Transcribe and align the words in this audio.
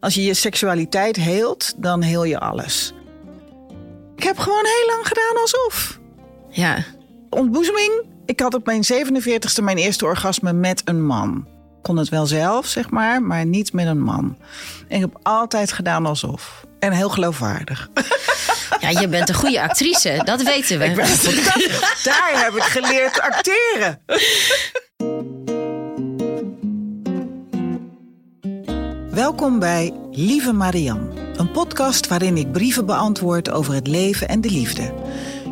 Als 0.00 0.14
je 0.14 0.22
je 0.22 0.34
seksualiteit 0.34 1.16
heelt, 1.16 1.72
dan 1.76 2.02
heel 2.02 2.24
je 2.24 2.38
alles. 2.38 2.92
Ik 4.16 4.22
heb 4.22 4.38
gewoon 4.38 4.64
heel 4.64 4.94
lang 4.94 5.06
gedaan 5.06 5.36
alsof. 5.40 5.98
Ja, 6.50 6.84
Ontboezeming. 7.30 8.08
Ik 8.26 8.40
had 8.40 8.54
op 8.54 8.66
mijn 8.66 8.82
47ste 8.84 9.62
mijn 9.62 9.76
eerste 9.76 10.04
orgasme 10.04 10.52
met 10.52 10.82
een 10.84 11.06
man. 11.06 11.48
Kon 11.82 11.96
het 11.96 12.08
wel 12.08 12.26
zelf, 12.26 12.66
zeg 12.66 12.90
maar, 12.90 13.22
maar 13.22 13.46
niet 13.46 13.72
met 13.72 13.86
een 13.86 14.00
man. 14.00 14.38
En 14.88 14.94
ik 14.96 15.00
heb 15.00 15.18
altijd 15.22 15.72
gedaan 15.72 16.06
alsof. 16.06 16.64
En 16.78 16.92
heel 16.92 17.08
geloofwaardig. 17.08 17.88
ja, 18.80 18.88
je 19.00 19.08
bent 19.08 19.28
een 19.28 19.34
goede 19.34 19.62
actrice, 19.62 20.20
dat 20.24 20.42
weten 20.42 20.78
we. 20.78 20.84
Ik 20.84 20.94
ben. 20.94 21.06
Daar 22.10 22.32
heb 22.44 22.54
ik 22.54 22.62
geleerd 22.62 23.20
acteren. 23.20 24.00
Welkom 29.20 29.58
bij 29.58 29.92
Lieve 30.10 30.52
Marian. 30.52 31.10
Een 31.36 31.50
podcast 31.50 32.08
waarin 32.08 32.36
ik 32.36 32.52
brieven 32.52 32.86
beantwoord 32.86 33.50
over 33.50 33.74
het 33.74 33.86
leven 33.86 34.28
en 34.28 34.40
de 34.40 34.50
liefde. 34.50 34.94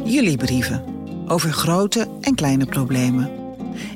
Jullie 0.05 0.37
brieven. 0.37 0.85
Over 1.27 1.53
grote 1.53 2.09
en 2.21 2.35
kleine 2.35 2.67
problemen. 2.67 3.31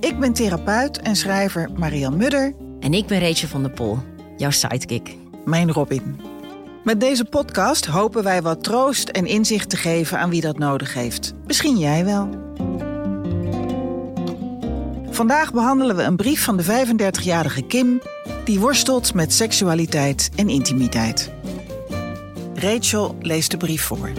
Ik 0.00 0.18
ben 0.18 0.32
therapeut 0.32 0.98
en 0.98 1.16
schrijver 1.16 1.70
Marian 1.76 2.16
Mudder, 2.16 2.54
En 2.80 2.94
ik 2.94 3.06
ben 3.06 3.20
Rachel 3.20 3.48
van 3.48 3.62
der 3.62 3.70
Pol, 3.70 3.98
jouw 4.36 4.50
sidekick. 4.50 5.16
mijn 5.44 5.72
Robin. 5.72 6.20
Met 6.84 7.00
deze 7.00 7.24
podcast 7.24 7.86
hopen 7.86 8.22
wij 8.22 8.42
wat 8.42 8.64
troost 8.64 9.08
en 9.08 9.26
inzicht 9.26 9.70
te 9.70 9.76
geven 9.76 10.18
aan 10.18 10.30
wie 10.30 10.40
dat 10.40 10.58
nodig 10.58 10.94
heeft. 10.94 11.34
Misschien 11.46 11.78
jij 11.78 12.04
wel. 12.04 12.28
Vandaag 15.10 15.52
behandelen 15.52 15.96
we 15.96 16.02
een 16.02 16.16
brief 16.16 16.44
van 16.44 16.56
de 16.56 16.64
35-jarige 16.64 17.62
Kim... 17.62 18.00
die 18.44 18.60
worstelt 18.60 19.14
met 19.14 19.32
seksualiteit 19.32 20.30
en 20.36 20.48
intimiteit. 20.48 21.32
Rachel 22.54 23.16
leest 23.20 23.50
de 23.50 23.56
brief 23.56 23.82
voor. 23.82 24.12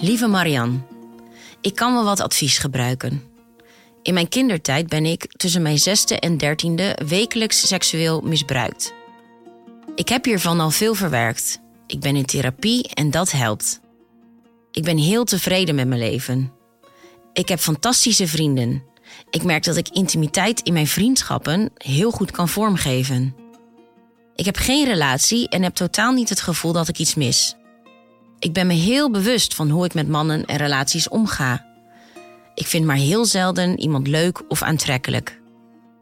Lieve 0.00 0.26
Marian, 0.26 0.86
ik 1.60 1.74
kan 1.74 1.92
wel 1.92 2.04
wat 2.04 2.20
advies 2.20 2.58
gebruiken. 2.58 3.22
In 4.02 4.14
mijn 4.14 4.28
kindertijd 4.28 4.88
ben 4.88 5.06
ik 5.06 5.26
tussen 5.36 5.62
mijn 5.62 5.78
zesde 5.78 6.18
en 6.18 6.36
dertiende 6.36 6.98
wekelijks 7.06 7.68
seksueel 7.68 8.20
misbruikt. 8.20 8.94
Ik 9.94 10.08
heb 10.08 10.24
hiervan 10.24 10.60
al 10.60 10.70
veel 10.70 10.94
verwerkt. 10.94 11.60
Ik 11.86 12.00
ben 12.00 12.16
in 12.16 12.24
therapie 12.24 12.88
en 12.94 13.10
dat 13.10 13.30
helpt. 13.30 13.80
Ik 14.72 14.82
ben 14.82 14.98
heel 14.98 15.24
tevreden 15.24 15.74
met 15.74 15.88
mijn 15.88 16.00
leven. 16.00 16.57
Ik 17.32 17.48
heb 17.48 17.58
fantastische 17.58 18.28
vrienden. 18.28 18.82
Ik 19.30 19.42
merk 19.42 19.64
dat 19.64 19.76
ik 19.76 19.88
intimiteit 19.88 20.60
in 20.60 20.72
mijn 20.72 20.86
vriendschappen 20.86 21.70
heel 21.74 22.10
goed 22.10 22.30
kan 22.30 22.48
vormgeven. 22.48 23.34
Ik 24.34 24.44
heb 24.44 24.56
geen 24.56 24.84
relatie 24.84 25.48
en 25.48 25.62
heb 25.62 25.74
totaal 25.74 26.12
niet 26.12 26.28
het 26.28 26.40
gevoel 26.40 26.72
dat 26.72 26.88
ik 26.88 26.98
iets 26.98 27.14
mis. 27.14 27.56
Ik 28.38 28.52
ben 28.52 28.66
me 28.66 28.74
heel 28.74 29.10
bewust 29.10 29.54
van 29.54 29.70
hoe 29.70 29.84
ik 29.84 29.94
met 29.94 30.08
mannen 30.08 30.44
en 30.44 30.56
relaties 30.56 31.08
omga. 31.08 31.66
Ik 32.54 32.66
vind 32.66 32.84
maar 32.84 32.96
heel 32.96 33.24
zelden 33.24 33.80
iemand 33.80 34.06
leuk 34.06 34.42
of 34.48 34.62
aantrekkelijk. 34.62 35.40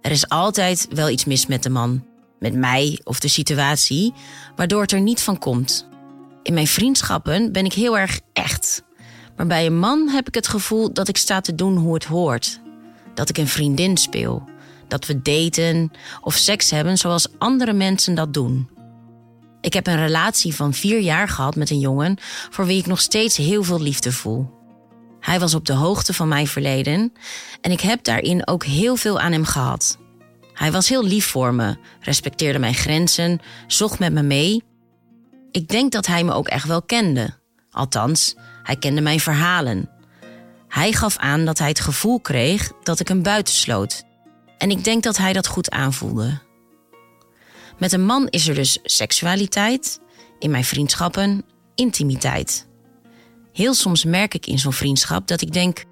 Er 0.02 0.10
is 0.10 0.28
altijd 0.28 0.88
wel 0.90 1.08
iets 1.08 1.24
mis 1.24 1.46
met 1.46 1.62
de 1.62 1.70
man, 1.70 2.04
met 2.38 2.54
mij 2.54 3.00
of 3.04 3.20
de 3.20 3.28
situatie, 3.28 4.12
waardoor 4.56 4.82
het 4.82 4.92
er 4.92 5.00
niet 5.00 5.22
van 5.22 5.38
komt. 5.38 5.88
In 6.42 6.54
mijn 6.54 6.66
vriendschappen 6.66 7.52
ben 7.52 7.64
ik 7.64 7.72
heel 7.72 7.98
erg 7.98 8.20
echt. 8.32 8.84
Maar 9.36 9.46
bij 9.46 9.66
een 9.66 9.78
man 9.78 10.08
heb 10.08 10.28
ik 10.28 10.34
het 10.34 10.48
gevoel 10.48 10.92
dat 10.92 11.08
ik 11.08 11.16
sta 11.16 11.40
te 11.40 11.54
doen 11.54 11.76
hoe 11.76 11.94
het 11.94 12.04
hoort. 12.04 12.60
Dat 13.14 13.28
ik 13.28 13.38
een 13.38 13.48
vriendin 13.48 13.96
speel. 13.96 14.44
Dat 14.88 15.06
we 15.06 15.22
daten 15.22 15.90
of 16.20 16.34
seks 16.34 16.70
hebben 16.70 16.98
zoals 16.98 17.28
andere 17.38 17.72
mensen 17.72 18.14
dat 18.14 18.34
doen. 18.34 18.68
Ik 19.60 19.72
heb 19.72 19.86
een 19.86 19.96
relatie 19.96 20.54
van 20.54 20.74
vier 20.74 21.00
jaar 21.00 21.28
gehad 21.28 21.56
met 21.56 21.70
een 21.70 21.78
jongen 21.78 22.16
voor 22.50 22.66
wie 22.66 22.78
ik 22.78 22.86
nog 22.86 23.00
steeds 23.00 23.36
heel 23.36 23.62
veel 23.62 23.80
liefde 23.80 24.12
voel. 24.12 24.54
Hij 25.20 25.40
was 25.40 25.54
op 25.54 25.64
de 25.64 25.72
hoogte 25.72 26.14
van 26.14 26.28
mijn 26.28 26.46
verleden 26.46 27.12
en 27.60 27.70
ik 27.70 27.80
heb 27.80 28.04
daarin 28.04 28.46
ook 28.46 28.64
heel 28.64 28.96
veel 28.96 29.20
aan 29.20 29.32
hem 29.32 29.44
gehad. 29.44 29.98
Hij 30.52 30.72
was 30.72 30.88
heel 30.88 31.04
lief 31.04 31.26
voor 31.26 31.54
me, 31.54 31.76
respecteerde 32.00 32.58
mijn 32.58 32.74
grenzen, 32.74 33.40
zocht 33.66 33.98
met 33.98 34.12
me 34.12 34.22
mee. 34.22 34.62
Ik 35.50 35.68
denk 35.68 35.92
dat 35.92 36.06
hij 36.06 36.24
me 36.24 36.32
ook 36.32 36.48
echt 36.48 36.66
wel 36.66 36.82
kende. 36.82 37.34
Althans, 37.70 38.34
hij 38.66 38.76
kende 38.76 39.00
mijn 39.00 39.20
verhalen. 39.20 39.90
Hij 40.68 40.92
gaf 40.92 41.16
aan 41.16 41.44
dat 41.44 41.58
hij 41.58 41.68
het 41.68 41.80
gevoel 41.80 42.20
kreeg 42.20 42.72
dat 42.82 43.00
ik 43.00 43.08
hem 43.08 43.22
buitensloot. 43.22 44.04
En 44.58 44.70
ik 44.70 44.84
denk 44.84 45.02
dat 45.02 45.16
hij 45.16 45.32
dat 45.32 45.46
goed 45.46 45.70
aanvoelde. 45.70 46.38
Met 47.78 47.92
een 47.92 48.04
man 48.04 48.28
is 48.28 48.48
er 48.48 48.54
dus 48.54 48.78
seksualiteit, 48.82 50.00
in 50.38 50.50
mijn 50.50 50.64
vriendschappen 50.64 51.44
intimiteit. 51.74 52.66
Heel 53.52 53.74
soms 53.74 54.04
merk 54.04 54.34
ik 54.34 54.46
in 54.46 54.58
zo'n 54.58 54.72
vriendschap 54.72 55.28
dat 55.28 55.40
ik 55.40 55.52
denk: 55.52 55.84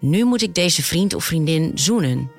nu 0.00 0.24
moet 0.24 0.42
ik 0.42 0.54
deze 0.54 0.82
vriend 0.82 1.14
of 1.14 1.24
vriendin 1.24 1.70
zoenen. 1.74 2.30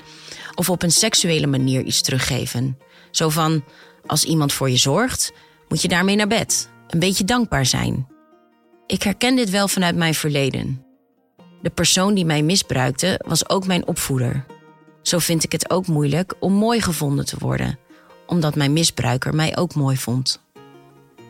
Of 0.55 0.69
op 0.69 0.83
een 0.83 0.91
seksuele 0.91 1.47
manier 1.47 1.83
iets 1.83 2.01
teruggeven. 2.01 2.77
Zo 3.11 3.29
van: 3.29 3.63
als 4.05 4.23
iemand 4.23 4.53
voor 4.53 4.69
je 4.69 4.77
zorgt, 4.77 5.33
moet 5.67 5.81
je 5.81 5.87
daarmee 5.87 6.15
naar 6.15 6.27
bed. 6.27 6.69
Een 6.87 6.99
beetje 6.99 7.23
dankbaar 7.23 7.65
zijn. 7.65 8.14
Ik 8.87 9.03
herken 9.03 9.35
dit 9.35 9.49
wel 9.49 9.67
vanuit 9.67 9.95
mijn 9.95 10.13
verleden. 10.13 10.85
De 11.61 11.69
persoon 11.69 12.13
die 12.13 12.25
mij 12.25 12.41
misbruikte 12.41 13.21
was 13.27 13.49
ook 13.49 13.67
mijn 13.67 13.87
opvoeder. 13.87 14.45
Zo 15.01 15.19
vind 15.19 15.43
ik 15.43 15.51
het 15.51 15.69
ook 15.69 15.87
moeilijk 15.87 16.33
om 16.39 16.53
mooi 16.53 16.81
gevonden 16.81 17.25
te 17.25 17.37
worden, 17.39 17.79
omdat 18.27 18.55
mijn 18.55 18.73
misbruiker 18.73 19.35
mij 19.35 19.57
ook 19.57 19.75
mooi 19.75 19.97
vond. 19.97 20.43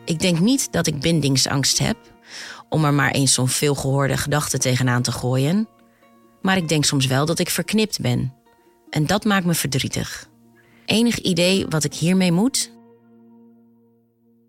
Ik 0.04 0.18
denk 0.18 0.38
niet 0.38 0.72
dat 0.72 0.86
ik 0.86 1.00
bindingsangst 1.00 1.78
heb, 1.78 1.96
om 2.68 2.84
er 2.84 2.94
maar 2.94 3.10
eens 3.10 3.34
zo'n 3.34 3.48
veelgehoorde 3.48 4.16
gedachte 4.16 4.58
tegenaan 4.58 5.02
te 5.02 5.12
gooien, 5.12 5.68
maar 6.42 6.56
ik 6.56 6.68
denk 6.68 6.84
soms 6.84 7.06
wel 7.06 7.26
dat 7.26 7.38
ik 7.38 7.50
verknipt 7.50 8.00
ben. 8.00 8.34
En 8.90 9.06
dat 9.06 9.24
maakt 9.24 9.46
me 9.46 9.54
verdrietig. 9.54 10.28
Enig 10.84 11.18
idee 11.18 11.66
wat 11.68 11.84
ik 11.84 11.94
hiermee 11.94 12.32
moet? 12.32 12.72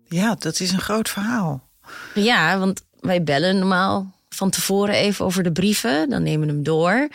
Ja, 0.04 0.34
dat 0.34 0.60
is 0.60 0.72
een 0.72 0.80
groot 0.80 1.08
verhaal. 1.08 1.68
Ja, 2.14 2.58
want 2.58 2.86
wij 3.00 3.22
bellen 3.22 3.58
normaal 3.58 4.12
van 4.28 4.50
tevoren 4.50 4.94
even 4.94 5.24
over 5.24 5.42
de 5.42 5.52
brieven. 5.52 6.10
Dan 6.10 6.22
nemen 6.22 6.46
we 6.46 6.52
hem 6.52 6.62
door. 6.62 7.08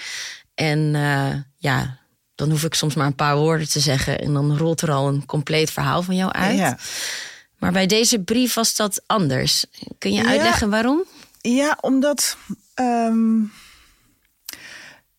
En 0.55 0.95
eh, 0.95 1.33
ja, 1.57 1.97
dan 2.35 2.49
hoef 2.49 2.63
ik 2.63 2.73
soms 2.73 2.95
maar 2.95 3.05
een 3.05 3.15
paar 3.15 3.37
woorden 3.37 3.69
te 3.69 3.79
zeggen. 3.79 4.19
En 4.19 4.33
dan 4.33 4.57
rolt 4.57 4.81
er 4.81 4.91
al 4.91 5.07
een 5.07 5.25
compleet 5.25 5.71
verhaal 5.71 6.03
van 6.03 6.15
jou 6.15 6.31
uit. 6.31 6.57
Ja. 6.57 6.77
Maar 7.57 7.71
bij 7.71 7.85
deze 7.87 8.19
brief 8.19 8.53
was 8.53 8.75
dat 8.75 9.01
anders. 9.05 9.65
Kun 9.97 10.13
je 10.13 10.21
Ja. 10.23 10.29
uitleggen 10.29 10.69
waarom? 10.69 11.03
Ja, 11.41 11.77
omdat. 11.81 12.37
ehm, 12.73 13.39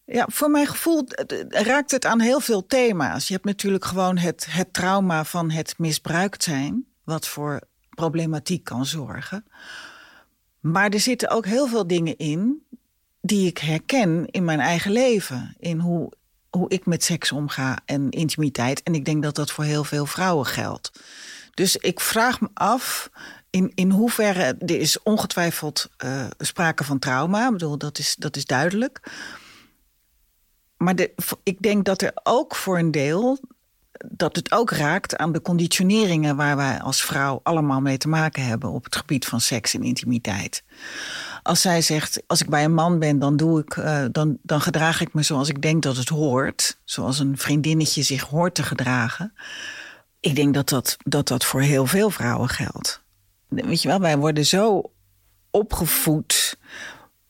ja, 0.04 0.26
voor 0.30 0.50
mijn 0.50 0.66
gevoel 0.66 1.06
eh, 1.06 1.40
eh, 1.40 1.66
raakt 1.66 1.90
het 1.90 2.04
aan 2.04 2.20
heel 2.20 2.40
veel 2.40 2.66
thema's. 2.66 3.26
Je 3.28 3.32
hebt 3.34 3.44
natuurlijk 3.46 3.84
gewoon 3.84 4.18
het, 4.18 4.46
het 4.50 4.72
trauma 4.72 5.24
van 5.24 5.50
het 5.50 5.74
misbruikt 5.78 6.42
zijn, 6.42 6.84
wat 7.04 7.26
voor 7.26 7.60
problematiek 7.94 8.64
kan 8.64 8.86
zorgen. 8.86 9.44
Maar 10.64 10.90
er 10.90 11.00
zitten 11.00 11.30
ook 11.30 11.46
heel 11.46 11.66
veel 11.66 11.86
dingen 11.86 12.16
in 12.16 12.66
die 13.20 13.46
ik 13.46 13.58
herken 13.58 14.26
in 14.30 14.44
mijn 14.44 14.60
eigen 14.60 14.92
leven. 14.92 15.54
In 15.58 15.78
hoe, 15.78 16.12
hoe 16.50 16.68
ik 16.68 16.86
met 16.86 17.04
seks 17.04 17.32
omga 17.32 17.78
en 17.84 18.10
intimiteit. 18.10 18.82
En 18.82 18.94
ik 18.94 19.04
denk 19.04 19.22
dat 19.22 19.34
dat 19.34 19.50
voor 19.50 19.64
heel 19.64 19.84
veel 19.84 20.06
vrouwen 20.06 20.46
geldt. 20.46 20.92
Dus 21.54 21.76
ik 21.76 22.00
vraag 22.00 22.40
me 22.40 22.48
af 22.54 23.10
in, 23.50 23.72
in 23.74 23.90
hoeverre. 23.90 24.56
Er 24.58 24.80
is 24.80 25.02
ongetwijfeld 25.02 25.90
eh, 25.96 26.26
sprake 26.38 26.84
van 26.84 26.98
trauma. 26.98 27.46
Ik 27.46 27.52
bedoel, 27.52 27.78
dat 27.78 27.98
is, 27.98 28.16
dat 28.18 28.36
is 28.36 28.44
duidelijk. 28.44 29.00
Maar 30.76 31.06
ik 31.42 31.62
denk 31.62 31.84
dat 31.84 32.02
er 32.02 32.12
ook 32.22 32.54
voor 32.54 32.78
een 32.78 32.90
deel. 32.90 33.38
Dat 34.08 34.36
het 34.36 34.52
ook 34.52 34.70
raakt 34.70 35.16
aan 35.16 35.32
de 35.32 35.42
conditioneringen 35.42 36.36
waar 36.36 36.56
wij 36.56 36.80
als 36.80 37.02
vrouw 37.02 37.40
allemaal 37.42 37.80
mee 37.80 37.98
te 37.98 38.08
maken 38.08 38.44
hebben 38.44 38.70
op 38.70 38.84
het 38.84 38.96
gebied 38.96 39.26
van 39.26 39.40
seks 39.40 39.74
en 39.74 39.82
intimiteit. 39.82 40.62
Als 41.42 41.60
zij 41.60 41.82
zegt, 41.82 42.22
als 42.26 42.40
ik 42.40 42.48
bij 42.48 42.64
een 42.64 42.74
man 42.74 42.98
ben, 42.98 43.18
dan, 43.18 43.36
doe 43.36 43.60
ik, 43.60 43.76
eh, 43.76 44.04
dan, 44.12 44.38
dan 44.42 44.60
gedraag 44.60 45.00
ik 45.00 45.14
me 45.14 45.22
zoals 45.22 45.48
ik 45.48 45.62
denk 45.62 45.82
dat 45.82 45.96
het 45.96 46.08
hoort. 46.08 46.78
Zoals 46.84 47.18
een 47.18 47.38
vriendinnetje 47.38 48.02
zich 48.02 48.22
hoort 48.22 48.54
te 48.54 48.62
gedragen. 48.62 49.32
Ik 50.20 50.34
denk 50.34 50.54
dat 50.54 50.68
dat, 50.68 50.96
dat, 51.04 51.28
dat 51.28 51.44
voor 51.44 51.60
heel 51.60 51.86
veel 51.86 52.10
vrouwen 52.10 52.48
geldt. 52.48 53.02
Weet 53.48 53.82
je 53.82 53.88
wel, 53.88 54.00
wij 54.00 54.18
worden 54.18 54.46
zo 54.46 54.92
opgevoed. 55.50 56.53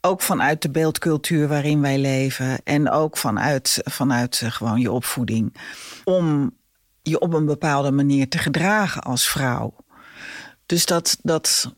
Ook 0.07 0.23
vanuit 0.23 0.63
de 0.63 0.71
beeldcultuur 0.71 1.49
waarin 1.49 1.81
wij 1.81 1.99
leven. 1.99 2.61
En 2.65 2.91
ook 2.91 3.17
vanuit, 3.17 3.81
vanuit 3.85 4.41
eh, 4.43 4.51
gewoon 4.51 4.81
je 4.81 4.93
opvoeding. 4.93 5.57
Om 6.05 6.57
je 7.03 7.19
op 7.19 7.33
een 7.33 7.47
bepaalde 7.47 7.91
manier 7.91 8.29
te 8.29 8.39
gedragen 8.39 9.03
als 9.03 9.29
vrouw. 9.29 9.77
Dus 10.67 10.87
dat, 10.87 11.17
dat, 11.23 11.73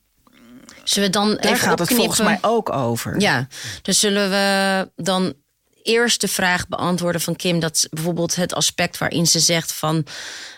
Zullen 0.84 1.08
we 1.08 1.14
dan 1.14 1.28
daar 1.28 1.44
even 1.44 1.56
gaat 1.56 1.78
het 1.78 1.94
volgens 1.94 2.20
mij 2.20 2.38
ook 2.40 2.72
over. 2.72 3.20
Ja, 3.20 3.46
dus 3.82 4.00
zullen 4.00 4.30
we 4.30 4.90
dan 4.96 5.34
eerst 5.82 6.20
de 6.20 6.28
vraag 6.28 6.68
beantwoorden 6.68 7.20
van 7.20 7.36
Kim... 7.36 7.60
dat 7.60 7.86
bijvoorbeeld 7.90 8.34
het 8.34 8.54
aspect 8.54 8.98
waarin 8.98 9.26
ze 9.26 9.40
zegt 9.40 9.72
van... 9.72 10.06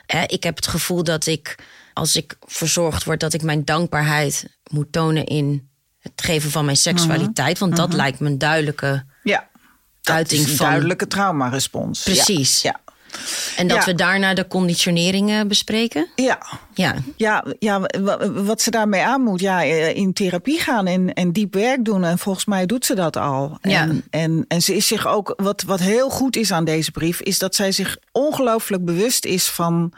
Hè, 0.06 0.22
ik 0.26 0.42
heb 0.42 0.56
het 0.56 0.66
gevoel 0.66 1.04
dat 1.04 1.26
ik, 1.26 1.54
als 1.92 2.16
ik 2.16 2.36
verzorgd 2.40 3.04
word... 3.04 3.20
dat 3.20 3.34
ik 3.34 3.42
mijn 3.42 3.64
dankbaarheid 3.64 4.58
moet 4.70 4.92
tonen 4.92 5.24
in 5.24 5.67
het 6.16 6.24
geven 6.26 6.50
van 6.50 6.64
mijn 6.64 6.76
seksualiteit. 6.76 7.58
Want 7.58 7.76
dat 7.76 7.92
lijkt 7.92 8.20
me 8.20 8.26
een 8.28 8.38
duidelijke 8.38 9.04
Ja. 9.22 9.46
Uiting 10.02 10.46
een 10.48 10.56
van... 10.56 10.66
duidelijke 10.66 11.06
traumarespons. 11.06 12.04
Ja. 12.04 12.12
Precies. 12.12 12.62
Ja. 12.62 12.80
En 13.56 13.68
dat 13.68 13.76
Ja. 13.78 13.84
we 13.84 13.94
daarna 13.94 14.34
de 14.34 14.46
conditioneringen 14.46 15.48
bespreken? 15.48 16.08
Ja. 16.14 16.38
Ja, 16.74 16.94
Ja, 17.16 17.44
ja, 17.58 17.80
wa- 18.00 18.30
wat 18.30 18.60
ze 18.62 18.70
daarmee 18.70 19.02
aan 19.02 19.20
moet, 19.22 19.40
ja, 19.40 19.62
eh, 19.64 19.96
in 19.96 20.12
therapie 20.12 20.60
gaan 20.60 20.86
en, 20.86 21.12
en 21.14 21.32
diep 21.32 21.54
werk 21.54 21.84
doen. 21.84 22.04
En 22.04 22.18
volgens 22.18 22.44
mij 22.44 22.66
doet 22.66 22.84
ze 22.86 22.94
dat 22.94 23.16
al. 23.16 23.58
Ja. 23.62 23.80
En, 23.82 24.04
en, 24.10 24.44
en 24.48 24.62
ze 24.62 24.74
is 24.76 24.86
zich 24.86 25.06
ook, 25.06 25.34
wat, 25.36 25.62
wat 25.62 25.80
heel 25.80 26.10
goed 26.10 26.36
is 26.36 26.52
aan 26.52 26.64
deze 26.64 26.90
brief, 26.90 27.20
is 27.20 27.38
dat 27.38 27.54
zij 27.54 27.72
zich 27.72 27.96
ongelooflijk 28.12 28.84
bewust 28.84 29.24
is 29.24 29.46
van 29.48 29.92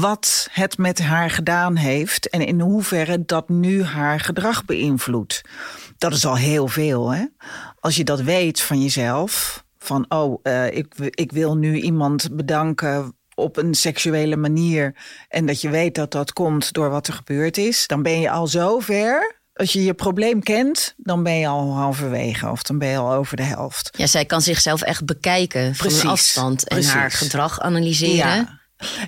wat 0.00 0.48
het 0.50 0.78
met 0.78 0.98
haar 0.98 1.30
gedaan 1.30 1.76
heeft 1.76 2.28
en 2.28 2.46
in 2.46 2.60
hoeverre 2.60 3.24
dat 3.24 3.48
nu 3.48 3.84
haar 3.84 4.20
gedrag 4.20 4.64
beïnvloedt. 4.64 5.40
Dat 5.98 6.12
is 6.12 6.26
al 6.26 6.36
heel 6.36 6.68
veel, 6.68 7.10
hè? 7.10 7.24
Als 7.80 7.96
je 7.96 8.04
dat 8.04 8.20
weet 8.20 8.60
van 8.60 8.82
jezelf, 8.82 9.64
van 9.78 10.04
oh, 10.08 10.40
eh, 10.42 10.76
ik, 10.76 10.94
ik 10.96 11.32
wil 11.32 11.56
nu 11.56 11.80
iemand 11.80 12.36
bedanken 12.36 13.16
op 13.34 13.56
een 13.56 13.74
seksuele 13.74 14.36
manier 14.36 14.94
en 15.28 15.46
dat 15.46 15.60
je 15.60 15.68
weet 15.68 15.94
dat 15.94 16.10
dat 16.10 16.32
komt 16.32 16.72
door 16.72 16.90
wat 16.90 17.06
er 17.06 17.14
gebeurd 17.14 17.56
is, 17.56 17.86
dan 17.86 18.02
ben 18.02 18.20
je 18.20 18.30
al 18.30 18.46
zo 18.46 18.80
ver. 18.80 19.40
Als 19.54 19.72
je 19.72 19.84
je 19.84 19.94
probleem 19.94 20.42
kent, 20.42 20.94
dan 20.96 21.22
ben 21.22 21.38
je 21.38 21.46
al 21.46 21.72
halverwege 21.74 22.50
of 22.50 22.62
dan 22.62 22.78
ben 22.78 22.88
je 22.88 22.96
al 22.96 23.12
over 23.12 23.36
de 23.36 23.42
helft. 23.42 23.90
ja 23.96 24.06
zij 24.06 24.24
kan 24.24 24.42
zichzelf 24.42 24.82
echt 24.82 25.04
bekijken 25.04 25.74
van 25.74 25.86
Precies, 25.86 26.02
een 26.02 26.08
afstand... 26.10 26.68
en 26.68 26.76
precies. 26.76 26.92
haar 26.92 27.10
gedrag 27.10 27.60
analyseren. 27.60 28.16
Ja. 28.16 28.60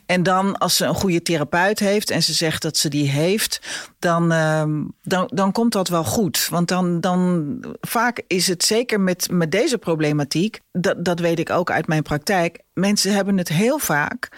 En 0.07 0.23
dan, 0.23 0.59
als 0.59 0.77
ze 0.77 0.85
een 0.85 0.95
goede 0.95 1.23
therapeut 1.23 1.79
heeft 1.79 2.11
en 2.11 2.23
ze 2.23 2.33
zegt 2.33 2.63
dat 2.63 2.77
ze 2.77 2.89
die 2.89 3.11
heeft, 3.11 3.61
dan, 3.99 4.33
ehm, 4.33 4.83
dan, 5.03 5.31
dan 5.35 5.53
komt 5.53 5.73
dat 5.73 5.89
wel 5.89 6.05
goed. 6.05 6.47
Want 6.51 6.69
dan, 6.69 7.01
dan 7.01 7.59
vaak 7.81 8.23
is 8.27 8.47
het 8.47 8.65
zeker 8.65 9.01
met, 9.01 9.31
met 9.31 9.53
deze 9.53 9.79
problematiek, 9.79 10.61
dat, 10.73 11.05
dat 11.05 11.21
weet 11.21 11.39
ik 11.39 11.51
ook 11.51 11.71
uit 11.71 11.87
mijn 11.87 12.03
praktijk, 12.03 12.61
mensen 12.73 13.13
hebben 13.13 13.39
het 13.39 13.49
heel 13.49 13.79
vaak 13.79 14.29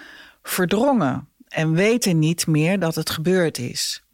verdrongen 0.42 1.28
en 1.48 1.72
weten 1.72 2.18
niet 2.18 2.46
meer 2.46 2.78
dat 2.78 2.94
het 2.94 3.10
gebeurd 3.10 3.58
is. 3.58 4.04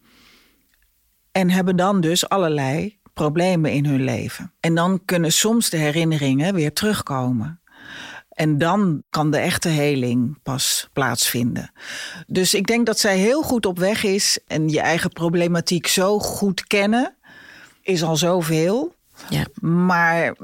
En 1.32 1.50
hebben 1.50 1.76
dan 1.76 2.00
dus 2.00 2.28
allerlei 2.28 3.00
problemen 3.14 3.72
in 3.72 3.86
hun 3.86 4.04
leven. 4.04 4.52
En 4.60 4.75
dan 4.75 5.04
kunnen 5.04 5.32
soms 5.32 5.70
de 5.70 5.76
herinneringen 5.76 6.54
weer 6.54 6.72
terugkomen. 6.72 7.60
En 8.32 8.58
dan 8.58 9.02
kan 9.11 9.31
de 9.31 9.37
echte 9.37 9.69
heling 9.69 10.38
pas 10.43 10.88
plaatsvinden. 10.93 11.73
Dus 12.26 12.55
ik 12.55 12.67
denk 12.67 12.87
dat 12.87 12.99
zij 12.99 13.19
heel 13.19 13.43
goed 13.43 13.67
op 13.67 13.79
weg 13.79 14.05
is. 14.05 14.38
En 14.46 14.69
je 14.69 14.81
eigen 14.81 15.11
problematiek 15.11 15.87
zo 15.87 16.19
goed 16.19 16.67
kennen 16.67 17.14
is 17.82 18.02
al 18.02 18.17
zoveel. 18.17 18.94
Ja. 19.29 19.46
Maar 19.61 20.37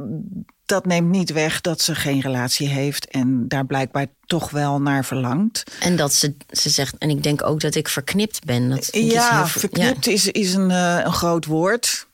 dat 0.69 0.87
neemt 0.87 1.09
niet 1.09 1.33
weg 1.33 1.61
dat 1.61 1.81
ze 1.81 1.95
geen 1.95 2.21
relatie 2.21 2.69
heeft. 2.69 3.09
En 3.09 3.49
daar 3.49 3.67
blijkbaar 3.67 4.07
toch 4.27 4.51
wel 4.51 4.81
naar 4.81 5.05
verlangt. 5.05 5.63
En 5.81 5.97
dat 5.97 6.15
ze, 6.15 6.35
ze 6.51 6.71
zegt, 6.71 6.99
en 6.99 7.11
ik 7.11 7.23
denk 7.23 7.45
ook 7.45 7.61
dat 7.61 7.75
ik 7.75 7.89
verknipt 7.89 8.45
ben. 8.45 8.69
Dat 8.69 8.89
Ja, 8.93 9.37
heel 9.37 9.47
verknipt 9.47 10.07
is, 10.07 10.27
is 10.27 10.55
een, 10.55 10.71
eh, 10.71 11.01
een 11.05 11.13
groot 11.13 11.45
woord. 11.45 12.07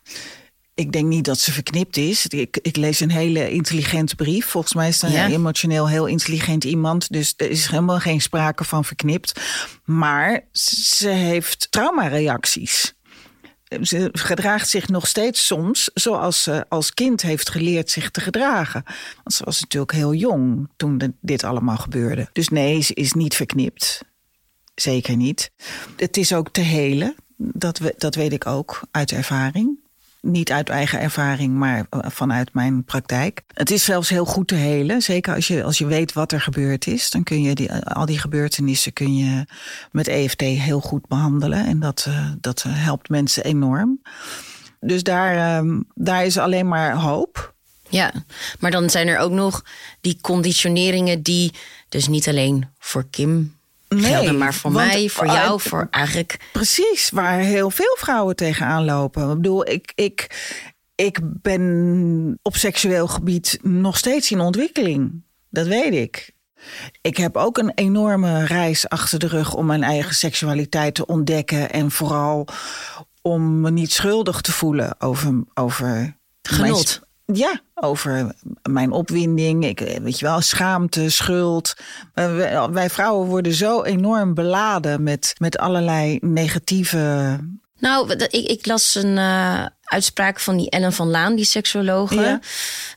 Ik 0.74 0.92
denk 0.92 1.06
niet 1.06 1.24
dat 1.24 1.38
ze 1.38 1.52
verknipt 1.52 1.96
is. 1.96 2.26
Ik, 2.26 2.58
ik 2.62 2.76
lees 2.76 3.00
een 3.00 3.10
hele 3.10 3.50
intelligente 3.50 4.16
brief. 4.16 4.46
Volgens 4.46 4.74
mij 4.74 4.88
is 4.88 5.02
het 5.02 5.14
een 5.14 5.32
emotioneel 5.32 5.88
heel 5.88 6.06
intelligent 6.06 6.64
iemand. 6.64 7.12
Dus 7.12 7.34
er 7.36 7.50
is 7.50 7.66
helemaal 7.66 7.98
geen 7.98 8.20
sprake 8.20 8.64
van 8.64 8.84
verknipt. 8.84 9.40
Maar 9.84 10.44
ze 10.52 11.08
heeft 11.08 11.66
traumareacties. 11.70 12.94
Ze 13.82 14.08
gedraagt 14.12 14.68
zich 14.68 14.88
nog 14.88 15.06
steeds 15.06 15.46
soms 15.46 15.90
zoals 15.94 16.42
ze 16.42 16.64
als 16.68 16.94
kind 16.94 17.22
heeft 17.22 17.50
geleerd 17.50 17.90
zich 17.90 18.10
te 18.10 18.20
gedragen. 18.20 18.82
Want 19.14 19.34
ze 19.34 19.44
was 19.44 19.60
natuurlijk 19.60 19.92
heel 19.92 20.14
jong 20.14 20.68
toen 20.76 21.16
dit 21.20 21.44
allemaal 21.44 21.76
gebeurde. 21.76 22.28
Dus 22.32 22.48
nee, 22.48 22.80
ze 22.80 22.94
is 22.94 23.12
niet 23.12 23.34
verknipt. 23.34 24.04
Zeker 24.74 25.16
niet. 25.16 25.50
Het 25.96 26.16
is 26.16 26.32
ook 26.32 26.48
te 26.50 26.60
helen. 26.60 27.14
Dat, 27.36 27.78
we, 27.78 27.94
dat 27.98 28.14
weet 28.14 28.32
ik 28.32 28.46
ook 28.46 28.80
uit 28.90 29.12
ervaring. 29.12 29.82
Niet 30.26 30.52
uit 30.52 30.68
eigen 30.68 31.00
ervaring, 31.00 31.54
maar 31.54 31.86
eh, 31.90 32.00
vanuit 32.02 32.54
mijn 32.54 32.84
praktijk. 32.84 33.42
Het 33.46 33.70
is 33.70 33.84
zelfs 33.84 34.08
heel 34.08 34.24
goed 34.24 34.48
te 34.48 34.54
helen. 34.54 35.02
Zeker 35.02 35.34
als 35.34 35.46
je, 35.46 35.62
als 35.62 35.78
je 35.78 35.86
weet 35.86 36.12
wat 36.12 36.32
er 36.32 36.40
gebeurd 36.40 36.86
is. 36.86 37.10
Dan 37.10 37.22
kun 37.22 37.42
je 37.42 37.54
die, 37.54 37.72
al 37.72 38.06
die 38.06 38.18
gebeurtenissen 38.18 38.92
kun 38.92 39.16
je 39.16 39.46
met 39.90 40.08
EFT 40.08 40.40
heel 40.40 40.80
goed 40.80 41.06
behandelen. 41.08 41.66
En 41.66 41.80
dat, 41.80 42.04
eh, 42.08 42.30
dat 42.40 42.64
helpt 42.68 43.08
mensen 43.08 43.44
enorm. 43.44 44.00
Dus 44.80 45.02
daar, 45.02 45.36
ehm, 45.36 45.80
daar 45.94 46.24
is 46.24 46.38
alleen 46.38 46.68
maar 46.68 46.96
hoop. 46.96 47.54
Ja, 47.88 48.12
maar 48.60 48.70
dan 48.70 48.90
zijn 48.90 49.08
er 49.08 49.18
ook 49.18 49.32
nog 49.32 49.64
die 50.00 50.18
conditioneringen 50.20 51.22
die 51.22 51.52
dus 51.88 52.08
niet 52.08 52.28
alleen 52.28 52.68
voor 52.78 53.06
Kim 53.10 53.56
Nee, 54.00 54.12
gelden, 54.12 54.38
maar 54.38 54.54
voor 54.54 54.72
mij, 54.72 55.08
voor 55.08 55.26
jou, 55.26 55.60
voor 55.60 55.88
eigenlijk. 55.90 56.48
Precies, 56.52 57.10
waar 57.10 57.38
heel 57.38 57.70
veel 57.70 57.96
vrouwen 57.98 58.36
tegenaan 58.36 58.84
lopen. 58.84 59.30
Ik 59.30 59.36
bedoel, 59.36 59.68
ik, 59.68 59.92
ik, 59.94 60.44
ik 60.94 61.18
ben 61.22 62.38
op 62.42 62.56
seksueel 62.56 63.08
gebied 63.08 63.58
nog 63.62 63.96
steeds 63.96 64.30
in 64.30 64.40
ontwikkeling. 64.40 65.22
Dat 65.50 65.66
weet 65.66 65.94
ik. 65.94 66.32
Ik 67.00 67.16
heb 67.16 67.36
ook 67.36 67.58
een 67.58 67.72
enorme 67.74 68.44
reis 68.44 68.88
achter 68.88 69.18
de 69.18 69.26
rug 69.26 69.54
om 69.54 69.66
mijn 69.66 69.82
eigen 69.82 70.14
seksualiteit 70.14 70.94
te 70.94 71.06
ontdekken. 71.06 71.70
En 71.70 71.90
vooral 71.90 72.46
om 73.22 73.60
me 73.60 73.70
niet 73.70 73.92
schuldig 73.92 74.40
te 74.40 74.52
voelen 74.52 75.00
over. 75.00 75.44
over 75.54 76.16
Genot. 76.42 77.00
Ja, 77.32 77.60
over 77.74 78.34
mijn 78.62 78.92
opwinding. 78.92 79.66
Ik, 79.66 79.78
weet 79.78 80.18
je 80.18 80.24
wel, 80.24 80.40
schaamte, 80.40 81.10
schuld. 81.10 81.74
Eh, 82.14 82.34
Wij, 82.36 82.68
wij 82.70 82.90
vrouwen 82.90 83.28
worden 83.28 83.52
zo 83.52 83.82
enorm 83.82 84.34
beladen 84.34 85.02
met, 85.02 85.34
met 85.38 85.58
allerlei 85.58 86.18
negatieve. 86.20 87.38
Nou, 87.78 88.12
ik, 88.12 88.32
ik 88.32 88.66
las 88.66 88.94
een 88.94 89.18
eh, 89.18 89.66
uitspraak 89.82 90.40
van 90.40 90.56
die 90.56 90.70
Ellen 90.70 90.92
van 90.92 91.10
Laan, 91.10 91.34
die 91.34 91.44
seksuologe. 91.44 92.14
Ja. 92.14 92.40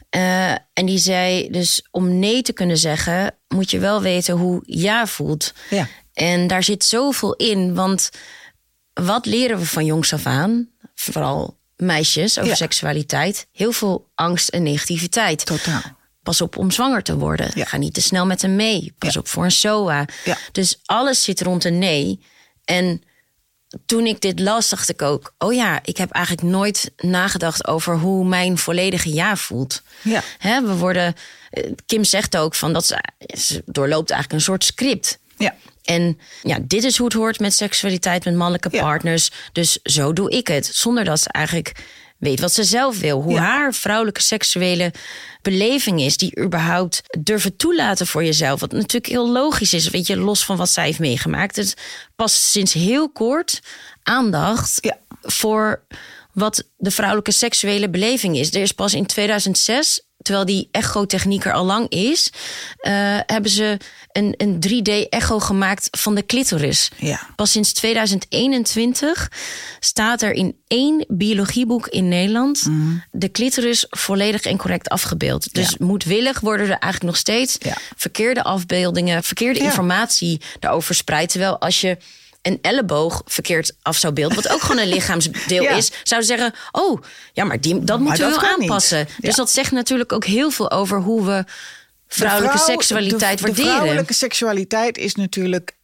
Eh, 0.09 0.51
en 0.73 0.85
die 0.85 0.97
zei 0.97 1.49
dus 1.49 1.87
om 1.91 2.19
nee 2.19 2.41
te 2.41 2.53
kunnen 2.53 2.77
zeggen, 2.77 3.35
moet 3.47 3.71
je 3.71 3.79
wel 3.79 4.01
weten 4.01 4.37
hoe 4.37 4.61
ja 4.65 5.07
voelt. 5.07 5.53
Ja. 5.69 5.87
En 6.13 6.47
daar 6.47 6.63
zit 6.63 6.83
zoveel 6.83 7.33
in, 7.35 7.73
want 7.75 8.09
wat 8.93 9.25
leren 9.25 9.57
we 9.57 9.65
van 9.65 9.85
jongs 9.85 10.13
af 10.13 10.25
aan? 10.25 10.69
Vooral 10.95 11.57
meisjes 11.77 12.37
over 12.37 12.49
Ja. 12.49 12.55
seksualiteit. 12.55 13.47
Heel 13.51 13.71
veel 13.71 14.07
angst 14.15 14.49
en 14.49 14.63
negativiteit. 14.63 15.45
Totaal. 15.45 15.81
Pas 16.23 16.41
op 16.41 16.57
om 16.57 16.71
zwanger 16.71 17.03
te 17.03 17.17
worden. 17.17 17.51
Ja. 17.55 17.65
Ga 17.65 17.77
niet 17.77 17.93
te 17.93 18.01
snel 18.01 18.25
met 18.25 18.41
hem 18.41 18.55
mee. 18.55 18.93
Pas 18.97 19.13
Ja. 19.13 19.19
op 19.19 19.27
voor 19.27 19.43
een 19.43 19.51
SOA. 19.51 20.05
Dus 20.51 20.79
alles 20.85 21.23
zit 21.23 21.41
rond 21.41 21.63
een 21.63 21.77
nee. 21.77 22.19
En 22.65 23.01
toen 23.85 24.05
ik 24.05 24.21
dit 24.21 24.39
las, 24.39 24.69
dacht 24.69 24.89
ik 24.89 25.01
ook... 25.01 25.33
oh 25.37 25.53
ja, 25.53 25.79
ik 25.83 25.97
heb 25.97 26.11
eigenlijk 26.11 26.47
nooit 26.47 26.91
nagedacht 26.97 27.67
over 27.67 27.97
hoe 27.97 28.25
mijn 28.25 28.57
volledige 28.57 29.13
ja 29.13 29.35
voelt. 29.35 29.81
Ja. 30.01 30.23
Hè, 30.37 30.61
we 30.61 30.75
worden... 30.75 31.15
eh, 31.49 31.71
Kim 31.85 32.03
zegt 32.03 32.37
ook 32.37 32.55
van 32.55 32.73
dat 32.73 32.85
ze, 32.85 33.03
ze 33.37 33.61
doorloopt 33.65 34.09
eigenlijk 34.11 34.39
een 34.41 34.45
soort 34.45 34.63
script. 34.63 35.19
Ja. 35.37 35.55
En 35.87 36.17
ja, 36.43 36.57
dit 36.61 36.83
is 36.83 36.97
hoe 36.97 37.05
het 37.07 37.15
hoort 37.15 37.39
met 37.39 37.53
seksualiteit 37.53 38.25
met 38.25 38.35
mannelijke 38.35 38.69
Ja. 38.71 38.81
partners. 38.81 39.31
Dus 39.51 39.79
zo 39.83 40.13
doe 40.13 40.29
ik 40.31 40.47
het. 40.47 40.65
Zonder 40.65 41.03
dat 41.03 41.19
ze 41.19 41.29
eigenlijk 41.31 41.71
weet 42.17 42.39
wat 42.39 42.53
ze 42.53 42.63
zelf 42.63 42.99
wil. 42.99 43.21
Hoe 43.21 43.33
Ja. 43.33 43.39
haar 43.41 43.73
vrouwelijke 43.73 44.21
seksuele 44.21 44.93
beleving 45.41 46.01
is. 46.01 46.17
Die 46.17 46.39
überhaupt 46.39 47.01
durven 47.19 47.55
toelaten 47.55 48.07
voor 48.07 48.23
jezelf. 48.23 48.59
Wat 48.59 48.71
natuurlijk 48.71 49.05
heel 49.05 49.31
logisch 49.31 49.73
is. 49.73 49.89
Weet 49.89 50.07
je, 50.07 50.17
los 50.17 50.45
van 50.45 50.57
wat 50.57 50.69
zij 50.69 50.85
heeft 50.85 50.99
meegemaakt. 50.99 51.55
Het 51.55 51.73
pas 52.15 52.51
sinds 52.51 52.73
heel 52.73 53.09
kort 53.09 53.59
aandacht 54.03 54.77
Ja. 54.81 54.97
voor 55.21 55.81
wat 56.37 56.63
de 56.77 56.91
vrouwelijke 56.91 57.31
seksuele 57.31 57.89
beleving 57.89 58.37
is. 58.37 58.53
Er 58.53 58.61
is 58.61 58.71
pas 58.71 58.93
in 58.93 59.05
2006, 59.05 60.01
terwijl 60.21 60.45
die 60.45 60.67
echotechniek 60.71 61.45
er 61.45 61.53
al 61.53 61.65
lang 61.65 61.89
is, 61.89 62.29
eh, 62.77 62.91
hebben 63.25 63.51
ze 63.51 63.77
een, 64.11 64.33
een 64.37 64.59
3D-echo 64.59 65.39
gemaakt 65.39 65.87
van 65.91 66.15
de 66.15 66.25
clitoris. 66.25 66.91
Ja. 66.97 67.19
Pas 67.35 67.51
sinds 67.51 67.73
2021 67.73 69.31
staat 69.79 70.21
er 70.21 70.31
in 70.31 70.55
één 70.67 71.05
biologieboek 71.07 71.87
in 71.87 72.07
Nederland 72.07 72.67
de 73.11 73.31
clitoris 73.31 73.85
volledig 73.89 74.41
en 74.41 74.57
correct 74.57 74.89
afgebeeld. 74.89 75.53
Dus 75.53 75.69
Ja. 75.69 75.85
moedwillig 75.85 76.39
worden 76.39 76.65
er 76.65 76.71
eigenlijk 76.79 77.03
nog 77.03 77.17
steeds 77.17 77.55
Ja. 77.59 77.77
verkeerde 77.95 78.43
afbeeldingen, 78.43 79.23
verkeerde 79.23 79.59
informatie 79.59 80.41
daarover 80.59 80.85
verspreid. 80.85 81.29
Terwijl 81.31 81.59
als 81.59 81.81
je 81.81 81.97
een 82.47 82.59
elleboog 82.61 83.21
verkeerd 83.25 83.75
af 83.81 83.97
zou 83.97 84.13
beelden, 84.13 84.35
wat 84.35 84.49
ook 84.49 84.61
gewoon 84.61 84.81
een 84.81 84.89
lichaamsdeel 84.97 85.63
Ja. 85.63 85.69
is, 85.71 85.91
zou 86.03 86.23
zeggen: 86.23 86.53
Oh, 86.71 87.01
ja, 87.33 87.43
maar 87.43 87.61
die, 87.61 87.83
dat 87.83 87.99
moeten 87.99 88.29
we 88.29 88.39
wel 88.39 88.49
niet. 88.57 88.61
aanpassen. 88.69 88.97
Ja. 88.97 89.05
Dus 89.17 89.35
dat 89.35 89.51
zegt 89.51 89.71
natuurlijk 89.71 90.11
ook 90.13 90.25
heel 90.25 90.51
veel 90.51 90.71
over 90.71 90.99
hoe 91.01 91.25
we 91.25 91.43
vrouwelijke 92.07 92.57
De 92.57 92.63
vrouw- 92.63 92.73
seksualiteit 92.75 93.37
de, 93.37 93.43
De 93.45 93.51
waarderen. 93.51 93.73
vrouwelijke 93.75 94.13
seksualiteit 94.13 94.97
is 94.97 95.15
natuurlijk 95.15 95.75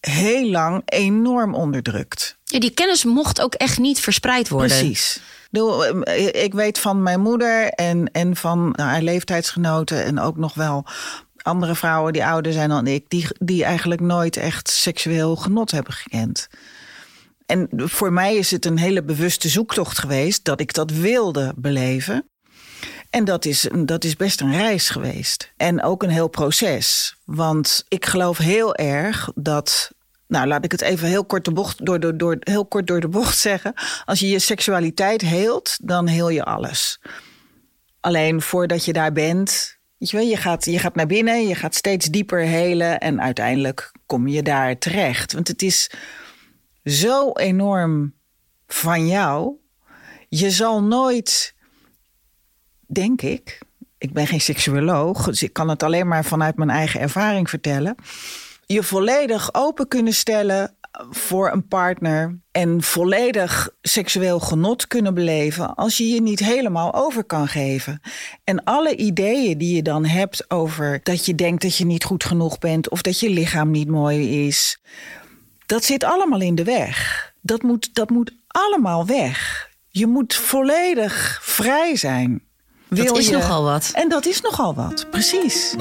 heel 0.00 0.50
lang 0.50 0.82
enorm 0.84 1.54
onderdrukt. 1.54 2.36
Ja, 2.44 2.58
die 2.58 2.70
kennis 2.70 3.04
mocht 3.04 3.40
ook 3.40 3.54
echt 3.54 3.78
niet 3.78 4.00
verspreid 4.00 4.48
worden. 4.48 4.78
Precies. 4.78 5.20
Ik 5.50 6.02
eh, 6.02 6.42
Ik 6.44 6.52
weet 6.54 6.78
van 6.78 7.02
mijn 7.02 7.20
moeder 7.20 7.68
en, 7.68 8.10
en 8.12 8.36
van 8.36 8.72
nou, 8.76 8.90
haar 8.90 9.02
leeftijdsgenoten 9.02 10.04
en 10.04 10.20
ook 10.20 10.36
nog 10.36 10.54
wel 10.54 10.84
andere 11.46 11.74
vrouwen 11.74 12.12
die 12.12 12.24
ouder 12.24 12.52
zijn 12.52 12.68
dan 12.68 12.86
ik, 12.86 13.04
die, 13.08 13.26
die 13.38 13.64
eigenlijk 13.64 14.00
nooit 14.00 14.36
echt 14.36 14.68
seksueel 14.68 15.36
genot 15.36 15.70
hebben 15.70 15.92
gekend. 15.92 16.48
En 17.46 17.68
voor 17.74 18.12
mij 18.12 18.36
is 18.36 18.50
het 18.50 18.64
een 18.64 18.78
hele 18.78 19.02
bewuste 19.02 19.48
zoektocht 19.48 19.98
geweest 19.98 20.44
dat 20.44 20.60
ik 20.60 20.72
dat 20.74 20.90
wilde 20.90 21.52
beleven. 21.56 22.28
En 23.10 23.24
dat 23.24 23.44
is, 23.44 23.68
dat 23.78 24.04
is 24.04 24.16
best 24.16 24.40
een 24.40 24.52
reis 24.52 24.88
geweest. 24.88 25.52
En 25.56 25.82
ook 25.82 26.02
een 26.02 26.10
heel 26.10 26.28
proces. 26.28 27.16
Want 27.24 27.84
ik 27.88 28.06
geloof 28.06 28.38
heel 28.38 28.74
erg 28.74 29.30
dat. 29.34 29.90
Nou, 30.28 30.46
laat 30.46 30.64
ik 30.64 30.72
het 30.72 30.80
even 30.80 31.08
heel 31.08 31.24
kort, 31.24 31.44
de 31.44 31.52
bocht, 31.52 31.86
door, 31.86 32.00
door, 32.00 32.16
door, 32.16 32.36
heel 32.40 32.66
kort 32.66 32.86
door 32.86 33.00
de 33.00 33.08
bocht 33.08 33.38
zeggen. 33.48 33.74
Als 34.04 34.20
je 34.20 34.28
je 34.28 34.38
seksualiteit 34.38 35.20
heelt, 35.20 35.76
dan 35.82 36.06
heel 36.06 36.28
je 36.28 36.44
alles. 36.44 37.00
Alleen 38.00 38.42
voordat 38.42 38.84
je 38.84 38.92
daar 38.92 39.12
bent. 39.12 39.75
Weet 39.98 40.10
je, 40.10 40.20
je, 40.20 40.36
gaat, 40.36 40.64
je 40.64 40.78
gaat 40.78 40.94
naar 40.94 41.06
binnen, 41.06 41.46
je 41.48 41.54
gaat 41.54 41.74
steeds 41.74 42.06
dieper 42.06 42.40
helen. 42.40 43.00
En 43.00 43.20
uiteindelijk 43.20 43.92
kom 44.06 44.28
je 44.28 44.42
daar 44.42 44.78
terecht. 44.78 45.32
Want 45.32 45.48
het 45.48 45.62
is 45.62 45.90
zo 46.84 47.32
enorm 47.32 48.14
van 48.66 49.06
jou. 49.06 49.54
Je 50.28 50.50
zal 50.50 50.82
nooit 50.82 51.54
denk 52.86 53.22
ik. 53.22 53.60
Ik 53.98 54.12
ben 54.12 54.26
geen 54.26 54.40
seksuoloog, 54.40 55.24
dus 55.24 55.42
ik 55.42 55.52
kan 55.52 55.68
het 55.68 55.82
alleen 55.82 56.08
maar 56.08 56.24
vanuit 56.24 56.56
mijn 56.56 56.70
eigen 56.70 57.00
ervaring 57.00 57.50
vertellen. 57.50 57.94
Je 58.66 58.82
volledig 58.82 59.54
open 59.54 59.88
kunnen 59.88 60.12
stellen 60.12 60.75
voor 61.10 61.52
een 61.52 61.68
partner 61.68 62.38
en 62.52 62.82
volledig 62.82 63.68
seksueel 63.82 64.40
genot 64.40 64.86
kunnen 64.86 65.14
beleven 65.14 65.74
als 65.74 65.96
je 65.96 66.08
je 66.08 66.22
niet 66.22 66.38
helemaal 66.40 66.94
over 66.94 67.24
kan 67.24 67.48
geven. 67.48 68.00
En 68.44 68.64
alle 68.64 68.96
ideeën 68.96 69.58
die 69.58 69.74
je 69.76 69.82
dan 69.82 70.04
hebt 70.04 70.50
over 70.50 71.00
dat 71.02 71.26
je 71.26 71.34
denkt 71.34 71.62
dat 71.62 71.76
je 71.76 71.84
niet 71.86 72.04
goed 72.04 72.24
genoeg 72.24 72.58
bent 72.58 72.88
of 72.90 73.02
dat 73.02 73.20
je 73.20 73.30
lichaam 73.30 73.70
niet 73.70 73.88
mooi 73.88 74.46
is, 74.46 74.78
dat 75.66 75.84
zit 75.84 76.04
allemaal 76.04 76.40
in 76.40 76.54
de 76.54 76.64
weg. 76.64 77.24
Dat 77.40 77.62
moet, 77.62 77.88
dat 77.94 78.10
moet 78.10 78.32
allemaal 78.46 79.06
weg. 79.06 79.68
Je 79.88 80.06
moet 80.06 80.34
volledig 80.34 81.38
vrij 81.42 81.96
zijn. 81.96 82.42
Wil 82.88 83.04
Dat 83.04 83.18
is 83.18 83.26
je- 83.28 83.32
nogal 83.32 83.62
wat. 83.62 83.90
En 83.94 84.08
dat 84.08 84.26
is 84.26 84.40
nogal 84.40 84.74
wat, 84.74 85.06
precies. 85.10 85.74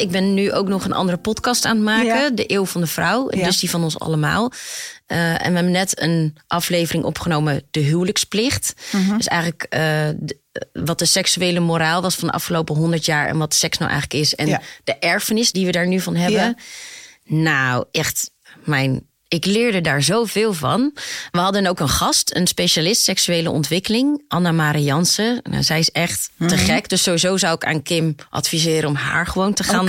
Ik 0.00 0.10
ben 0.10 0.34
nu 0.34 0.52
ook 0.52 0.68
nog 0.68 0.84
een 0.84 0.92
andere 0.92 1.18
podcast 1.18 1.64
aan 1.64 1.74
het 1.76 1.84
maken. 1.84 2.06
Ja. 2.06 2.30
De 2.30 2.52
Eeuw 2.52 2.64
van 2.64 2.80
de 2.80 2.86
Vrouw. 2.86 3.26
Ja. 3.36 3.44
Dus 3.44 3.58
die 3.60 3.70
van 3.70 3.82
ons 3.82 3.98
allemaal. 3.98 4.52
Eh, 5.06 5.30
en 5.32 5.48
we 5.48 5.54
hebben 5.54 5.70
net 5.70 6.00
een 6.00 6.36
aflevering 6.46 7.04
opgenomen. 7.04 7.62
De 7.70 7.80
huwelijksplicht. 7.80 8.74
Mhm. 8.92 9.16
Dus 9.16 9.26
eigenlijk 9.26 9.62
eh, 9.62 9.80
de- 10.18 10.38
wat 10.72 10.98
de 10.98 11.04
seksuele 11.06 11.60
moraal 11.60 12.02
was 12.02 12.14
van 12.14 12.28
de 12.28 12.34
afgelopen 12.34 12.74
honderd 12.76 13.04
jaar. 13.04 13.26
En 13.28 13.38
wat 13.38 13.54
seks 13.54 13.78
nou 13.78 13.90
eigenlijk 13.90 14.22
is. 14.22 14.34
En 14.34 14.46
Ja. 14.46 14.60
de 14.84 14.94
erfenis 14.98 15.52
die 15.52 15.66
we 15.66 15.72
daar 15.72 15.86
nu 15.86 16.00
van 16.00 16.14
hebben. 16.16 16.56
Nou, 17.24 17.84
echt 17.90 18.30
mijn... 18.64 19.08
Ik 19.30 19.44
leerde 19.44 19.80
daar 19.80 20.02
zoveel 20.02 20.52
van. 20.52 20.92
We 21.30 21.38
hadden 21.38 21.66
ook 21.66 21.80
een 21.80 21.88
gast, 21.88 22.34
een 22.34 22.46
specialist 22.46 23.02
seksuele 23.02 23.50
ontwikkeling, 23.50 24.24
Anna 24.28 24.52
Mare 24.52 24.82
Jansen. 24.82 25.40
Nou, 25.42 25.62
zij 25.62 25.78
is 25.78 25.90
echt 25.90 26.30
Mhm. 26.36 26.48
te 26.50 26.56
gek. 26.56 26.88
Dus 26.88 27.02
sowieso 27.02 27.36
zou 27.36 27.54
ik 27.54 27.64
aan 27.64 27.82
Kim 27.82 28.14
adviseren 28.30 28.88
om 28.88 28.94
haar 28.94 29.26
gewoon 29.26 29.54
te 29.54 29.62
gaan 29.64 29.88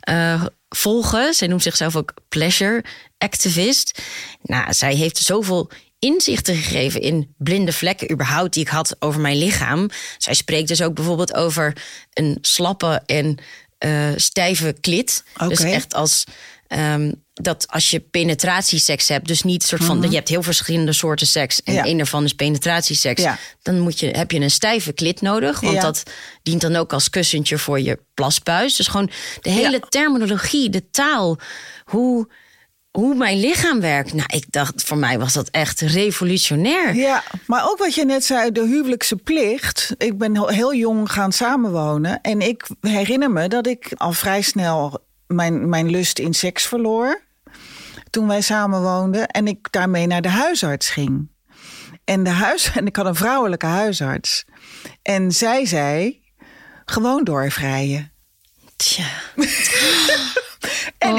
eh, 0.00 0.44
volgen. 0.68 1.34
Zij 1.34 1.48
noemt 1.48 1.62
zichzelf 1.62 1.96
ook 1.96 2.14
pleasure 2.28 2.84
activist. 3.18 4.02
Nou, 4.42 4.72
zij 4.72 4.94
heeft 4.94 5.16
zoveel 5.18 5.70
inzichten 5.98 6.56
gegeven 6.56 7.00
in 7.00 7.34
blinde 7.38 7.72
vlekken 7.72 8.10
überhaupt 8.12 8.52
die 8.52 8.62
ik 8.62 8.68
had 8.68 8.96
over 8.98 9.20
mijn 9.20 9.36
lichaam. 9.38 9.88
Zij 10.18 10.34
spreekt 10.34 10.68
dus 10.68 10.82
ook 10.82 10.94
bijvoorbeeld 10.94 11.34
over 11.34 11.76
een 12.12 12.38
slappe 12.40 13.02
en 13.06 13.38
eh, 13.78 14.08
stijve 14.16 14.74
klit. 14.80 15.24
Dus 15.48 15.60
Oké. 15.60 15.68
echt 15.70 15.94
als 15.94 16.24
ehm, 16.66 17.12
dat 17.34 17.66
als 17.68 17.90
je 17.90 18.00
penetratieseks 18.00 19.08
hebt, 19.08 19.26
dus 19.28 19.42
niet 19.42 19.62
soort 19.62 19.84
van, 19.84 20.00
je 20.10 20.14
hebt 20.16 20.28
heel 20.28 20.42
verschillende 20.42 20.92
soorten 20.92 21.26
seks 21.26 21.62
en. 21.62 21.72
Ja. 21.74 21.84
één 21.84 21.96
daarvan 21.96 22.24
is 22.24 22.32
penetratieseks. 22.32 23.22
Ja. 23.22 23.38
Dan 23.62 23.80
moet 23.80 24.00
je, 24.00 24.06
heb 24.06 24.30
je 24.30 24.40
een 24.40 24.50
stijve 24.50 24.92
klit 24.92 25.20
nodig, 25.20 25.60
want 25.60 25.74
Ja. 25.74 25.80
dat 25.80 26.02
dient 26.42 26.60
dan 26.60 26.76
ook 26.76 26.92
als 26.92 27.10
kussentje 27.10 27.58
voor 27.58 27.80
je 27.80 27.98
plasbuis. 28.14 28.76
Dus 28.76 28.86
gewoon 28.86 29.10
de 29.40 29.50
hele 29.50 29.80
terminologie, 29.88 30.70
de 30.70 30.90
taal, 30.90 31.38
hoe, 31.84 32.28
hoe 32.90 33.14
mijn 33.14 33.40
lichaam 33.40 33.80
werkt. 33.80 34.12
Nou, 34.12 34.28
ik 34.34 34.44
dacht, 34.50 34.82
voor 34.82 34.98
mij 34.98 35.18
was 35.18 35.32
dat 35.32 35.48
echt 35.48 35.80
revolutionair. 35.80 36.94
Ja, 36.94 37.22
maar 37.46 37.70
ook 37.70 37.78
wat 37.78 37.94
je 37.94 38.04
net 38.04 38.24
zei, 38.24 38.52
de 38.52 38.66
huwelijkse 38.66 39.16
plicht. 39.16 39.94
Ik 39.98 40.18
ben 40.18 40.48
heel 40.48 40.74
jong 40.74 41.12
gaan 41.12 41.32
samenwonen. 41.32 42.20
En 42.20 42.40
ik 42.40 42.66
herinner 42.80 43.30
me 43.30 43.48
dat 43.48 43.66
ik 43.66 43.90
al 43.94 44.12
vrij 44.12 44.42
snel 44.42 44.98
mijn, 45.34 45.68
mijn 45.68 45.90
lust 45.90 46.18
in 46.18 46.34
seks 46.34 46.66
verloor. 46.66 47.22
Toen 48.10 48.26
wij 48.26 48.40
samenwoonden. 48.40 49.26
En 49.26 49.46
ik 49.46 49.72
daarmee 49.72 50.06
naar 50.06 50.22
de 50.22 50.28
huisarts 50.28 50.90
ging. 50.90 51.30
En, 52.04 52.22
de 52.22 52.30
huis, 52.30 52.70
en 52.76 52.86
ik 52.86 52.96
had 52.96 53.06
een 53.06 53.14
vrouwelijke 53.14 53.66
huisarts. 53.66 54.44
En 55.02 55.32
zij 55.32 55.66
zei, 55.66 56.22
gewoon 56.84 57.24
doorvrijen. 57.24 58.12
Tja. 58.76 59.06
En, 60.98 61.12
Oh. 61.12 61.18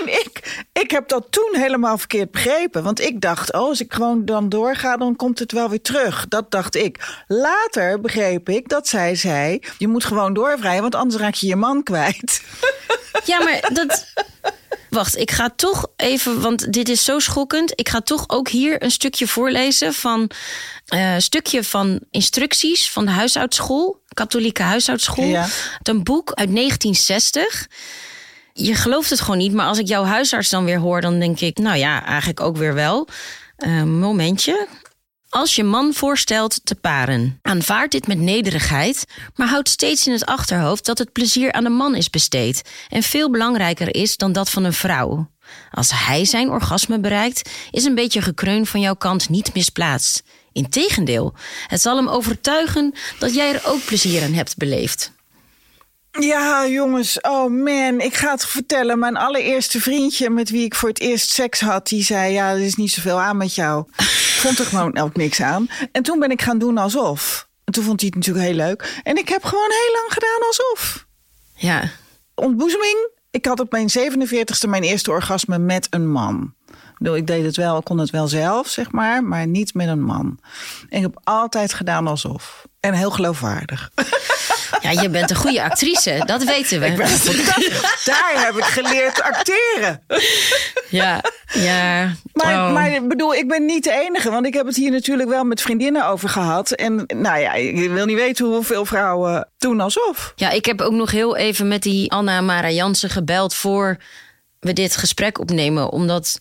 en 0.00 0.08
ik, 0.08 0.64
ik 0.72 0.90
heb 0.90 1.08
dat 1.08 1.26
toen 1.30 1.50
helemaal 1.52 1.98
verkeerd 1.98 2.30
begrepen. 2.30 2.82
Want 2.82 3.00
ik 3.00 3.20
dacht, 3.20 3.52
oh, 3.52 3.60
als 3.60 3.80
ik 3.80 3.92
gewoon 3.92 4.24
dan 4.24 4.48
doorga, 4.48 4.96
dan 4.96 5.16
komt 5.16 5.38
het 5.38 5.52
wel 5.52 5.68
weer 5.68 5.82
terug. 5.82 6.28
Dat 6.28 6.50
dacht 6.50 6.74
ik. 6.76 7.22
Later 7.26 8.00
begreep 8.00 8.48
ik 8.48 8.68
dat 8.68 8.88
zij 8.88 9.14
zei, 9.14 9.58
je 9.78 9.88
moet 9.88 10.04
gewoon 10.04 10.34
doorvrijen, 10.34 10.82
want 10.82 10.94
anders 10.94 11.22
raak 11.22 11.34
je 11.34 11.46
je 11.46 11.56
man 11.56 11.82
kwijt. 11.82 12.42
Ja, 13.24 13.38
maar 13.42 13.70
dat. 13.72 14.06
Wacht, 14.90 15.16
ik 15.16 15.30
ga 15.30 15.50
toch 15.56 15.86
even, 15.96 16.40
want 16.40 16.72
dit 16.72 16.88
is 16.88 17.04
zo 17.04 17.18
schokkend. 17.18 17.72
Ik 17.74 17.88
ga 17.88 18.00
toch 18.00 18.24
ook 18.26 18.48
hier 18.48 18.82
een 18.82 18.90
stukje 18.90 19.26
voorlezen 19.26 19.94
van 19.94 20.30
eh, 20.86 21.14
een 21.14 21.22
stukje 21.22 21.64
van 21.64 22.00
instructies 22.10 22.90
van 22.90 23.04
de 23.04 23.10
huishoudschool, 23.10 24.00
katholieke 24.14 24.62
huishoudschool. 24.62 25.24
Ja. 25.24 25.46
Een 25.82 26.02
boek 26.02 26.32
uit 26.32 26.54
1960. 26.54 27.66
Je 28.52 28.74
gelooft 28.74 29.10
het 29.10 29.20
gewoon 29.20 29.38
niet, 29.38 29.52
maar 29.52 29.66
als 29.66 29.78
ik 29.78 29.88
jouw 29.88 30.04
huisarts 30.04 30.48
dan 30.48 30.64
weer 30.64 30.78
hoor, 30.78 31.00
dan 31.00 31.18
denk 31.18 31.40
ik, 31.40 31.58
nou 31.58 31.76
ja, 31.76 32.04
eigenlijk 32.04 32.40
ook 32.40 32.56
weer 32.56 32.74
wel. 32.74 33.08
Eh, 33.56 33.82
momentje. 33.82 34.68
Als 35.34 35.54
je 35.54 35.64
man 35.64 35.94
voorstelt 35.94 36.60
te 36.64 36.74
paren, 36.74 37.38
aanvaard 37.42 37.90
dit 37.90 38.06
met 38.06 38.18
nederigheid, 38.18 39.04
maar 39.36 39.48
houd 39.48 39.68
steeds 39.68 40.06
in 40.06 40.12
het 40.12 40.26
achterhoofd 40.26 40.86
dat 40.86 40.98
het 40.98 41.12
plezier 41.12 41.52
aan 41.52 41.64
de 41.64 41.70
man 41.70 41.94
is 41.94 42.10
besteed 42.10 42.62
en 42.88 43.02
veel 43.02 43.30
belangrijker 43.30 43.94
is 43.94 44.16
dan 44.16 44.32
dat 44.32 44.50
van 44.50 44.64
een 44.64 44.72
vrouw. 44.72 45.30
Als 45.70 45.90
hij 45.94 46.24
zijn 46.24 46.50
orgasme 46.50 47.00
bereikt, 47.00 47.50
is 47.70 47.84
een 47.84 47.94
beetje 47.94 48.22
gekreun 48.22 48.66
van 48.66 48.80
jouw 48.80 48.94
kant 48.94 49.28
niet 49.28 49.54
misplaatst. 49.54 50.22
Integendeel, 50.52 51.34
het 51.66 51.80
zal 51.80 51.96
hem 51.96 52.08
overtuigen 52.08 52.94
dat 53.18 53.34
jij 53.34 53.54
er 53.54 53.62
ook 53.66 53.84
plezier 53.84 54.22
aan 54.22 54.32
hebt 54.32 54.56
beleefd. 54.56 55.12
Ja, 56.20 56.66
jongens. 56.66 57.20
Oh 57.20 57.50
man, 57.50 58.00
ik 58.00 58.14
ga 58.14 58.30
het 58.30 58.46
vertellen. 58.46 58.98
Mijn 58.98 59.16
allereerste 59.16 59.80
vriendje 59.80 60.30
met 60.30 60.50
wie 60.50 60.64
ik 60.64 60.74
voor 60.74 60.88
het 60.88 61.00
eerst 61.00 61.30
seks 61.30 61.60
had, 61.60 61.88
die 61.88 62.04
zei: 62.04 62.32
Ja, 62.32 62.50
er 62.50 62.60
is 62.60 62.74
niet 62.74 62.90
zoveel 62.90 63.20
aan 63.20 63.36
met 63.36 63.54
jou. 63.54 63.84
Vond 64.44 64.58
er 64.58 64.66
gewoon 64.66 64.98
ook 64.98 65.16
niks 65.16 65.40
aan. 65.40 65.68
En 65.92 66.02
toen 66.02 66.18
ben 66.18 66.30
ik 66.30 66.42
gaan 66.42 66.58
doen 66.58 66.78
alsof. 66.78 67.48
En 67.64 67.72
toen 67.72 67.84
vond 67.84 68.00
hij 68.00 68.10
het 68.14 68.18
natuurlijk 68.18 68.46
heel 68.46 68.66
leuk. 68.66 69.00
En 69.02 69.16
ik 69.16 69.28
heb 69.28 69.44
gewoon 69.44 69.70
heel 69.70 69.92
lang 69.92 70.12
gedaan 70.12 70.46
alsof. 70.46 71.06
Ja, 71.54 71.90
Ontboezeming. 72.34 73.08
Ik 73.30 73.46
had 73.46 73.60
op 73.60 73.72
mijn 73.72 73.88
47ste 73.98 74.68
mijn 74.68 74.82
eerste 74.82 75.10
orgasme 75.10 75.58
met 75.58 75.86
een 75.90 76.10
man. 76.10 76.54
Ik 76.98 77.26
deed 77.26 77.44
het 77.44 77.56
wel, 77.56 77.78
ik 77.78 77.84
kon 77.84 77.98
het 77.98 78.10
wel 78.10 78.28
zelf, 78.28 78.68
zeg 78.68 78.90
maar, 78.90 79.24
maar 79.24 79.46
niet 79.46 79.74
met 79.74 79.88
een 79.88 80.02
man. 80.02 80.38
En 80.88 80.96
ik 80.96 81.02
heb 81.02 81.20
altijd 81.22 81.72
gedaan 81.74 82.06
alsof. 82.06 82.66
En 82.80 82.94
heel 82.94 83.10
geloofwaardig. 83.10 83.90
ja 84.80 84.90
je 85.02 85.08
bent 85.08 85.30
een 85.30 85.36
goede 85.36 85.62
actrice, 85.62 86.22
dat 86.26 86.44
weten 86.44 86.80
we. 86.80 86.92
Ben. 86.92 87.08
Daar 88.12 88.32
heb 88.34 88.56
ik 88.56 88.64
geleerd 88.64 89.22
acteren. 89.22 90.02
Ja, 90.88 91.20
ja. 91.52 92.12
Maar, 92.32 92.66
Oh. 92.66 92.72
maar 92.72 92.92
ik 92.92 93.08
bedoel, 93.08 93.34
ik 93.34 93.48
ben 93.48 93.64
niet 93.64 93.84
de 93.84 93.92
enige. 93.92 94.30
Want 94.30 94.46
ik 94.46 94.54
heb 94.54 94.66
het 94.66 94.76
hier 94.76 94.90
natuurlijk 94.90 95.28
wel 95.28 95.44
met 95.44 95.60
vriendinnen 95.60 96.06
over 96.06 96.28
gehad. 96.28 96.70
En 96.70 97.04
nou 97.16 97.38
ja, 97.40 97.52
ik 97.52 97.90
wil 97.90 98.06
niet 98.06 98.16
weten 98.16 98.46
hoeveel 98.46 98.84
vrouwen 98.86 99.48
doen 99.58 99.80
alsof. 99.80 100.32
Ja, 100.36 100.50
ik 100.50 100.64
heb 100.64 100.80
ook 100.80 100.92
nog 100.92 101.10
heel 101.10 101.36
even 101.36 101.68
met 101.68 101.82
die 101.82 102.12
Anna 102.12 102.40
Mara 102.40 102.70
Jansen 102.70 103.10
gebeld 103.10 103.54
voor 103.54 103.96
we 104.60 104.72
dit 104.72 104.96
gesprek 104.96 105.38
opnemen. 105.38 105.90
Omdat, 105.90 106.40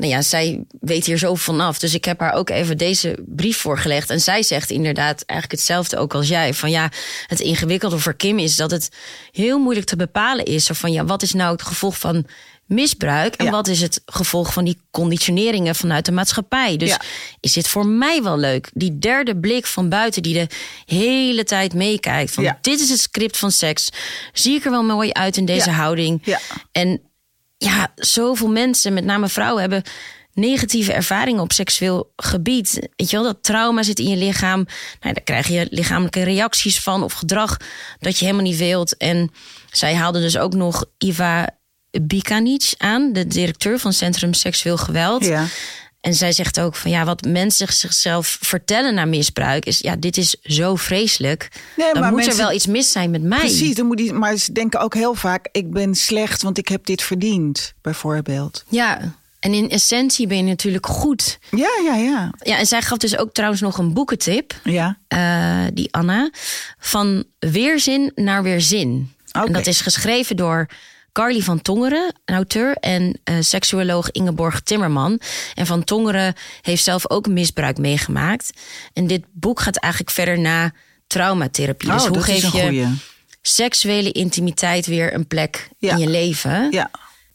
nou 0.00 0.12
ja, 0.12 0.22
zij 0.22 0.64
weet 0.80 1.06
hier 1.06 1.18
zo 1.18 1.34
vanaf. 1.34 1.78
Dus 1.78 1.94
ik 1.94 2.04
heb 2.04 2.20
haar 2.20 2.32
ook 2.32 2.50
even 2.50 2.78
deze 2.78 3.18
brief 3.26 3.56
voorgelegd. 3.58 4.10
En 4.10 4.20
zij 4.20 4.42
zegt 4.42 4.70
inderdaad 4.70 5.22
eigenlijk 5.26 5.60
hetzelfde 5.60 5.96
ook 5.96 6.14
als 6.14 6.28
jij. 6.28 6.54
Van 6.54 6.70
ja, 6.70 6.90
het 7.26 7.40
ingewikkelde 7.40 7.98
voor 7.98 8.14
Kim 8.14 8.38
is 8.38 8.56
dat 8.56 8.70
het 8.70 8.88
heel 9.30 9.58
moeilijk 9.58 9.86
te 9.86 9.96
bepalen 9.96 10.44
is. 10.44 10.66
Van 10.72 10.92
ja, 10.92 11.04
wat 11.04 11.22
is 11.22 11.32
nou 11.32 11.52
het 11.52 11.62
gevolg 11.62 11.98
van 11.98 12.26
misbruik 12.66 13.34
en 13.34 13.44
Ja. 13.44 13.50
wat 13.50 13.68
is 13.68 13.80
het 13.80 14.02
gevolg 14.06 14.52
van 14.52 14.64
die 14.64 14.78
conditioneringen 14.90 15.74
vanuit 15.74 16.04
de 16.04 16.12
maatschappij. 16.12 16.76
Dus 16.76 16.88
Ja. 16.88 17.00
is 17.40 17.52
dit 17.52 17.68
voor 17.68 17.86
mij 17.86 18.22
wel 18.22 18.38
leuk? 18.38 18.70
Die 18.74 18.98
derde 18.98 19.36
blik 19.36 19.66
van 19.66 19.88
buiten 19.88 20.22
die 20.22 20.34
de 20.34 20.46
hele 20.84 21.44
tijd 21.44 21.74
meekijkt. 21.74 22.30
Van 22.32 22.44
Ja. 22.44 22.58
dit 22.60 22.80
is 22.80 22.90
het 22.90 23.00
script 23.00 23.36
van 23.38 23.50
seks. 23.50 23.88
Zie 24.32 24.54
ik 24.54 24.64
er 24.64 24.70
wel 24.70 24.82
mooi 24.84 25.12
uit 25.12 25.36
in 25.36 25.44
deze 25.44 25.70
houding? 25.70 26.20
Ja. 26.24 26.40
En 26.72 27.00
ja, 27.64 27.92
zoveel 27.94 28.48
mensen, 28.48 28.92
met 28.92 29.04
name 29.04 29.28
vrouwen, 29.28 29.60
hebben 29.60 29.82
negatieve 30.32 30.92
ervaringen 30.92 31.42
op 31.42 31.52
seksueel 31.52 32.12
gebied. 32.16 32.88
Weet 32.96 33.10
je 33.10 33.16
wel, 33.16 33.24
dat 33.24 33.42
trauma 33.42 33.82
zit 33.82 33.98
in 33.98 34.08
je 34.08 34.16
lichaam. 34.16 34.66
Nou, 35.00 35.14
daar 35.14 35.24
krijg 35.24 35.48
je 35.48 35.66
lichamelijke 35.70 36.22
reacties 36.22 36.80
van 36.80 37.02
of 37.02 37.12
gedrag 37.12 37.56
dat 37.98 38.18
je 38.18 38.24
helemaal 38.24 38.46
niet 38.46 38.58
wilt. 38.58 38.96
En 38.96 39.30
zij 39.70 39.94
haalde 39.94 40.20
dus 40.20 40.38
ook 40.38 40.54
nog 40.54 40.84
Iva 40.98 41.48
Bikanic 42.02 42.74
aan, 42.78 43.12
de 43.12 43.26
directeur 43.26 43.78
van 43.78 43.92
Centrum 43.92 44.34
Seksueel 44.34 44.76
Geweld. 44.76 45.24
Ja. 45.24 45.46
En 46.00 46.14
zij 46.14 46.32
zegt 46.32 46.60
ook 46.60 46.76
van 46.76 46.90
ja, 46.90 47.04
wat 47.04 47.22
mensen 47.22 47.72
zichzelf 47.72 48.38
vertellen 48.40 48.94
na 48.94 49.04
misbruik 49.04 49.66
is 49.66 49.78
ja, 49.78 49.96
dit 49.96 50.16
is 50.16 50.36
zo 50.42 50.76
vreselijk. 50.76 51.48
Nee, 51.76 51.92
dan 51.92 52.10
moet 52.10 52.26
er 52.26 52.36
wel 52.36 52.52
iets 52.52 52.66
mis 52.66 52.92
zijn 52.92 53.10
met 53.10 53.22
mij. 53.22 53.38
Precies, 53.38 53.74
dan 53.74 53.86
moet 53.86 53.96
die, 53.96 54.12
maar 54.12 54.36
ze 54.36 54.52
denken 54.52 54.80
ook 54.80 54.94
heel 54.94 55.14
vaak: 55.14 55.48
ik 55.52 55.70
ben 55.70 55.94
slecht, 55.94 56.42
want 56.42 56.58
ik 56.58 56.68
heb 56.68 56.86
dit 56.86 57.02
verdiend, 57.02 57.74
bijvoorbeeld. 57.82 58.64
Ja, 58.68 59.14
en 59.40 59.54
in 59.54 59.70
essentie 59.70 60.26
ben 60.26 60.36
je 60.36 60.42
natuurlijk 60.42 60.86
goed. 60.86 61.38
Ja, 61.50 61.70
ja, 61.84 61.94
ja. 61.94 62.30
Ja, 62.38 62.58
en 62.58 62.66
zij 62.66 62.82
gaf 62.82 62.98
dus 62.98 63.16
ook 63.16 63.32
trouwens 63.32 63.60
nog 63.60 63.78
een 63.78 63.92
boekentip, 63.92 64.60
Ja, 64.64 64.98
eh, 65.08 65.64
die 65.74 65.94
Anna, 65.94 66.30
van 66.78 67.24
weerzin 67.38 68.12
naar 68.14 68.42
weerzin. 68.42 69.12
En 69.32 69.52
dat 69.52 69.66
is 69.66 69.80
geschreven 69.80 70.36
door 70.36 70.66
Carly 71.12 71.40
van 71.40 71.62
Tongeren, 71.62 72.14
een 72.24 72.34
auteur, 72.34 72.74
en 72.76 73.20
eh 73.24 73.34
seksuoloog 73.40 74.10
Ingeborg 74.10 74.60
Timmerman. 74.60 75.20
En 75.54 75.66
van 75.66 75.84
Tongeren 75.84 76.34
heeft 76.60 76.84
zelf 76.84 77.10
ook 77.10 77.26
misbruik 77.28 77.78
meegemaakt. 77.78 78.50
En 78.92 79.06
dit 79.06 79.24
boek 79.32 79.60
gaat 79.60 79.76
eigenlijk 79.76 80.12
verder 80.12 80.38
naar 80.38 80.74
traumatherapie. 81.06 81.90
dus 81.90 82.00
oh, 82.02 82.08
hoe 82.08 82.16
dat 82.18 82.28
is 82.28 82.34
geef 82.34 82.52
een 82.54 82.58
je 82.74 82.82
goeie. 82.82 82.98
seksuele 83.42 84.12
intimiteit 84.12 84.86
weer 84.86 85.14
een 85.14 85.26
plek 85.26 85.68
Ja. 85.78 85.92
in 85.92 85.98
je 85.98 86.08
leven? 86.08 86.70
Ja. 86.70 86.90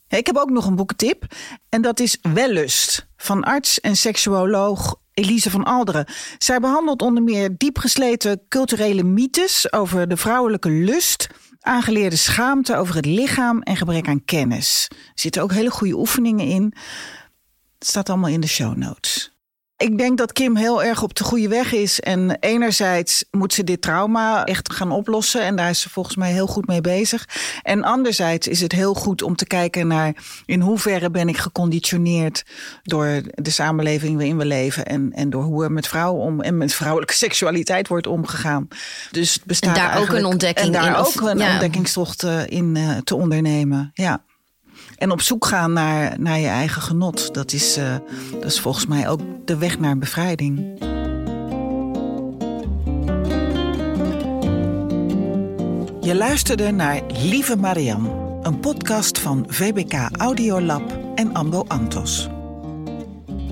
Ja, 0.07 0.17
Ik 0.17 0.25
heb 0.25 0.37
ook 0.37 0.49
nog 0.49 0.65
een 0.65 0.75
boekentip. 0.75 1.25
En 1.69 1.81
dat 1.81 1.99
is 1.99 2.17
Wellust 2.33 3.05
van 3.17 3.43
arts 3.43 3.79
en 3.79 3.95
seksuoloog 3.95 4.95
Elise 5.13 5.49
van 5.49 5.63
Alderen. 5.63 6.05
Zij 6.37 6.59
behandelt 6.59 7.01
onder 7.01 7.23
meer 7.23 7.49
diepgesleten 7.57 8.41
culturele 8.49 9.03
mythes 9.03 9.71
over 9.73 10.07
de 10.07 10.17
vrouwelijke 10.17 10.69
lust, 10.69 11.27
aangeleerde 11.65 12.15
schaamte 12.15 12.75
over 12.75 12.95
het 12.95 13.05
lichaam 13.05 13.61
en 13.61 13.75
gebrek 13.75 14.07
aan 14.07 14.25
kennis. 14.25 14.87
Er 14.89 14.97
zitten 15.13 15.41
ook 15.41 15.51
hele 15.51 15.71
goede 15.71 15.97
oefeningen 15.97 16.47
in. 16.47 16.73
Het 17.79 17.87
staat 17.87 18.09
allemaal 18.09 18.29
in 18.29 18.41
de 18.41 18.47
show 18.47 18.75
notes. 18.75 19.34
Ik 19.77 19.97
denk 19.97 20.17
dat 20.17 20.33
Kim 20.33 20.55
heel 20.55 20.83
erg 20.83 21.03
op 21.03 21.15
de 21.15 21.23
goede 21.23 21.47
weg 21.47 21.73
is. 21.73 21.99
En 21.99 22.37
enerzijds 22.39 23.25
moet 23.31 23.53
ze 23.53 23.63
dit 23.63 23.81
trauma 23.81 24.45
echt 24.45 24.73
gaan 24.73 24.91
oplossen. 24.91 25.41
En 25.41 25.55
daar 25.55 25.69
is 25.69 25.81
ze 25.81 25.89
volgens 25.89 26.15
mij 26.15 26.31
heel 26.31 26.47
goed 26.47 26.67
mee 26.67 26.81
bezig. 26.81 27.27
En 27.63 27.83
anderzijds 27.83 28.47
is 28.47 28.61
het 28.61 28.71
heel 28.71 28.93
goed 28.93 29.21
om 29.21 29.35
te 29.35 29.45
kijken 29.45 29.87
naar 29.87 30.13
in 30.45 30.61
hoeverre 30.61 31.09
ben 31.09 31.29
ik 31.29 31.37
geconditioneerd 31.37 32.45
door 32.83 33.21
de 33.33 33.49
samenleving 33.49 34.15
waarin 34.15 34.37
we 34.37 34.45
leven. 34.45 34.85
En, 34.85 35.11
en 35.13 35.29
door 35.29 35.43
hoe 35.43 35.63
er 35.63 35.71
met 35.71 35.87
vrouwen 35.87 36.21
om 36.23 36.41
en 36.41 36.57
met 36.57 36.73
vrouwelijke 36.73 37.15
seksualiteit 37.25 37.87
wordt 37.87 38.07
omgegaan. 38.07 38.67
Dus 39.11 39.39
bestaat 39.43 39.77
En 39.77 39.83
daar 39.83 39.99
ook 39.99 40.09
een 40.09 40.25
ontdekking 40.25 40.65
En 40.65 40.71
daar 40.71 40.87
in, 40.87 40.95
ook 40.95 41.21
een 41.21 41.37
ja. 41.37 41.51
ontdekkingstocht 41.51 42.23
in 42.47 42.77
te 43.03 43.15
ondernemen. 43.15 43.91
Ja. 43.93 44.23
En 44.97 45.11
op 45.11 45.21
zoek 45.21 45.45
gaan 45.45 45.73
naar, 45.73 46.19
naar 46.19 46.39
je 46.39 46.47
eigen 46.47 46.81
genot. 46.81 47.33
Dat 47.33 47.53
is, 47.53 47.77
eh, 47.77 47.95
dat 48.31 48.45
is 48.45 48.59
volgens 48.59 48.85
mij 48.85 49.09
ook 49.09 49.21
de 49.45 49.57
weg 49.57 49.79
naar 49.79 49.97
bevrijding. 49.97 50.79
Je 56.01 56.15
luisterde 56.15 56.71
naar 56.71 57.01
Lieve 57.23 57.55
Marian, 57.55 58.09
een 58.43 58.59
podcast 58.59 59.19
van 59.19 59.45
VBK 59.47 59.93
Audiolab 60.17 60.99
en 61.15 61.33
Ambo 61.33 61.65
Antos. 61.67 62.29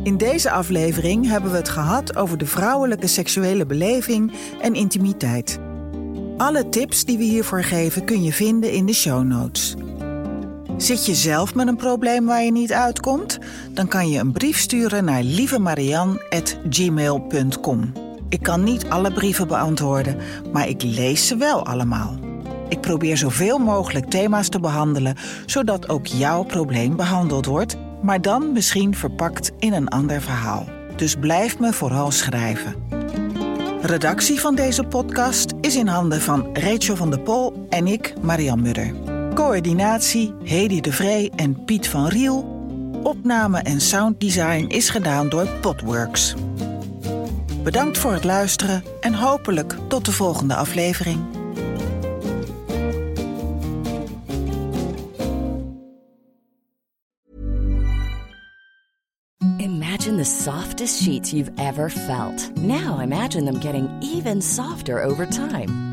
In 0.04 0.18
deze 0.18 0.52
aflevering 0.52 1.28
hebben 1.28 1.52
we 1.52 1.58
het 1.58 1.70
gehad 1.70 2.16
over 2.16 2.38
de 2.38 2.46
vrouwelijke 2.46 3.08
seksuele 3.08 3.66
beleving 3.66 4.34
en 4.62 4.74
intimiteit. 4.74 5.60
Alle 6.38 6.70
tips 6.70 7.06
die 7.06 7.18
we 7.18 7.24
hiervoor 7.24 7.64
geven 7.64 8.06
kun 8.06 8.24
je 8.24 8.34
vinden 8.34 8.72
in 8.72 8.86
de 8.86 8.94
show 8.94 9.24
notes. 9.24 9.76
Zit 10.78 11.06
je 11.06 11.16
zelf 11.16 11.56
met 11.56 11.68
een 11.68 11.76
probleem 11.76 12.26
waar 12.26 12.44
je 12.44 12.52
niet 12.52 12.74
uitkomt? 12.74 13.40
Dan 13.72 13.88
kan 13.88 14.10
je 14.10 14.20
een 14.20 14.32
brief 14.32 14.58
sturen 14.58 15.06
naar 15.06 15.24
lievemarian.gmail.com. 15.24 17.92
Ik 18.30 18.44
kan 18.44 18.64
niet 18.64 18.90
alle 18.90 19.12
brieven 19.12 19.48
beantwoorden, 19.48 20.18
maar 20.54 20.68
ik 20.68 20.84
lees 20.84 21.28
ze 21.28 21.38
wel 21.38 21.66
allemaal. 21.66 22.16
Ik 22.70 22.82
probeer 22.82 23.18
zoveel 23.18 23.58
mogelijk 23.58 24.10
thema's 24.10 24.50
te 24.50 24.60
behandelen, 24.60 25.16
zodat 25.46 25.90
ook 25.90 26.06
jouw 26.06 26.44
probleem 26.44 26.96
behandeld 26.96 27.46
wordt, 27.46 27.78
maar 28.02 28.22
dan 28.22 28.52
misschien 28.52 28.96
verpakt 28.96 29.52
in 29.60 29.74
een 29.74 29.88
ander 29.88 30.22
verhaal. 30.22 30.66
Dus 30.96 31.16
blijf 31.16 31.60
me 31.60 31.74
vooral 31.74 32.12
schrijven. 32.12 32.76
Redactie 33.82 34.40
van 34.40 34.56
deze 34.56 34.84
podcast 34.84 35.54
is 35.62 35.76
in 35.76 35.88
handen 35.88 36.22
van 36.22 36.48
Rachel 36.54 36.96
van 36.96 37.10
der 37.10 37.20
Pol 37.20 37.66
en 37.70 37.88
ik, 37.88 38.14
Marian 38.22 38.62
Mudder. 38.62 39.03
Coördinatie 39.34 40.34
Hedy 40.44 40.82
de 40.82 40.92
Vree 40.92 41.32
en 41.36 41.64
Piet 41.66 41.88
van 41.88 42.08
Riel. 42.08 42.44
Opname 43.04 43.60
en 43.60 43.82
sounddesign 43.82 44.66
is 44.68 44.90
gedaan 44.90 45.30
door 45.30 45.48
Potworks. 45.48 46.34
Bedankt 47.64 47.98
voor 47.98 48.14
het 48.14 48.24
luisteren 48.24 48.84
en 49.02 49.14
hopelijk 49.14 49.78
tot 49.88 50.06
de 50.06 50.12
volgende 50.12 50.56
aflevering. 50.56 51.20
Imagine 59.58 60.18
the 60.18 60.44
softest 60.44 61.02
sheets 61.02 61.32
you've 61.32 61.52
ever 61.56 61.90
felt. 61.90 62.52
Now 62.56 63.02
imagine 63.02 63.52
them 63.52 63.62
getting 63.62 63.90
even 64.02 64.42
softer 64.42 65.04
over 65.04 65.30
time. 65.30 65.93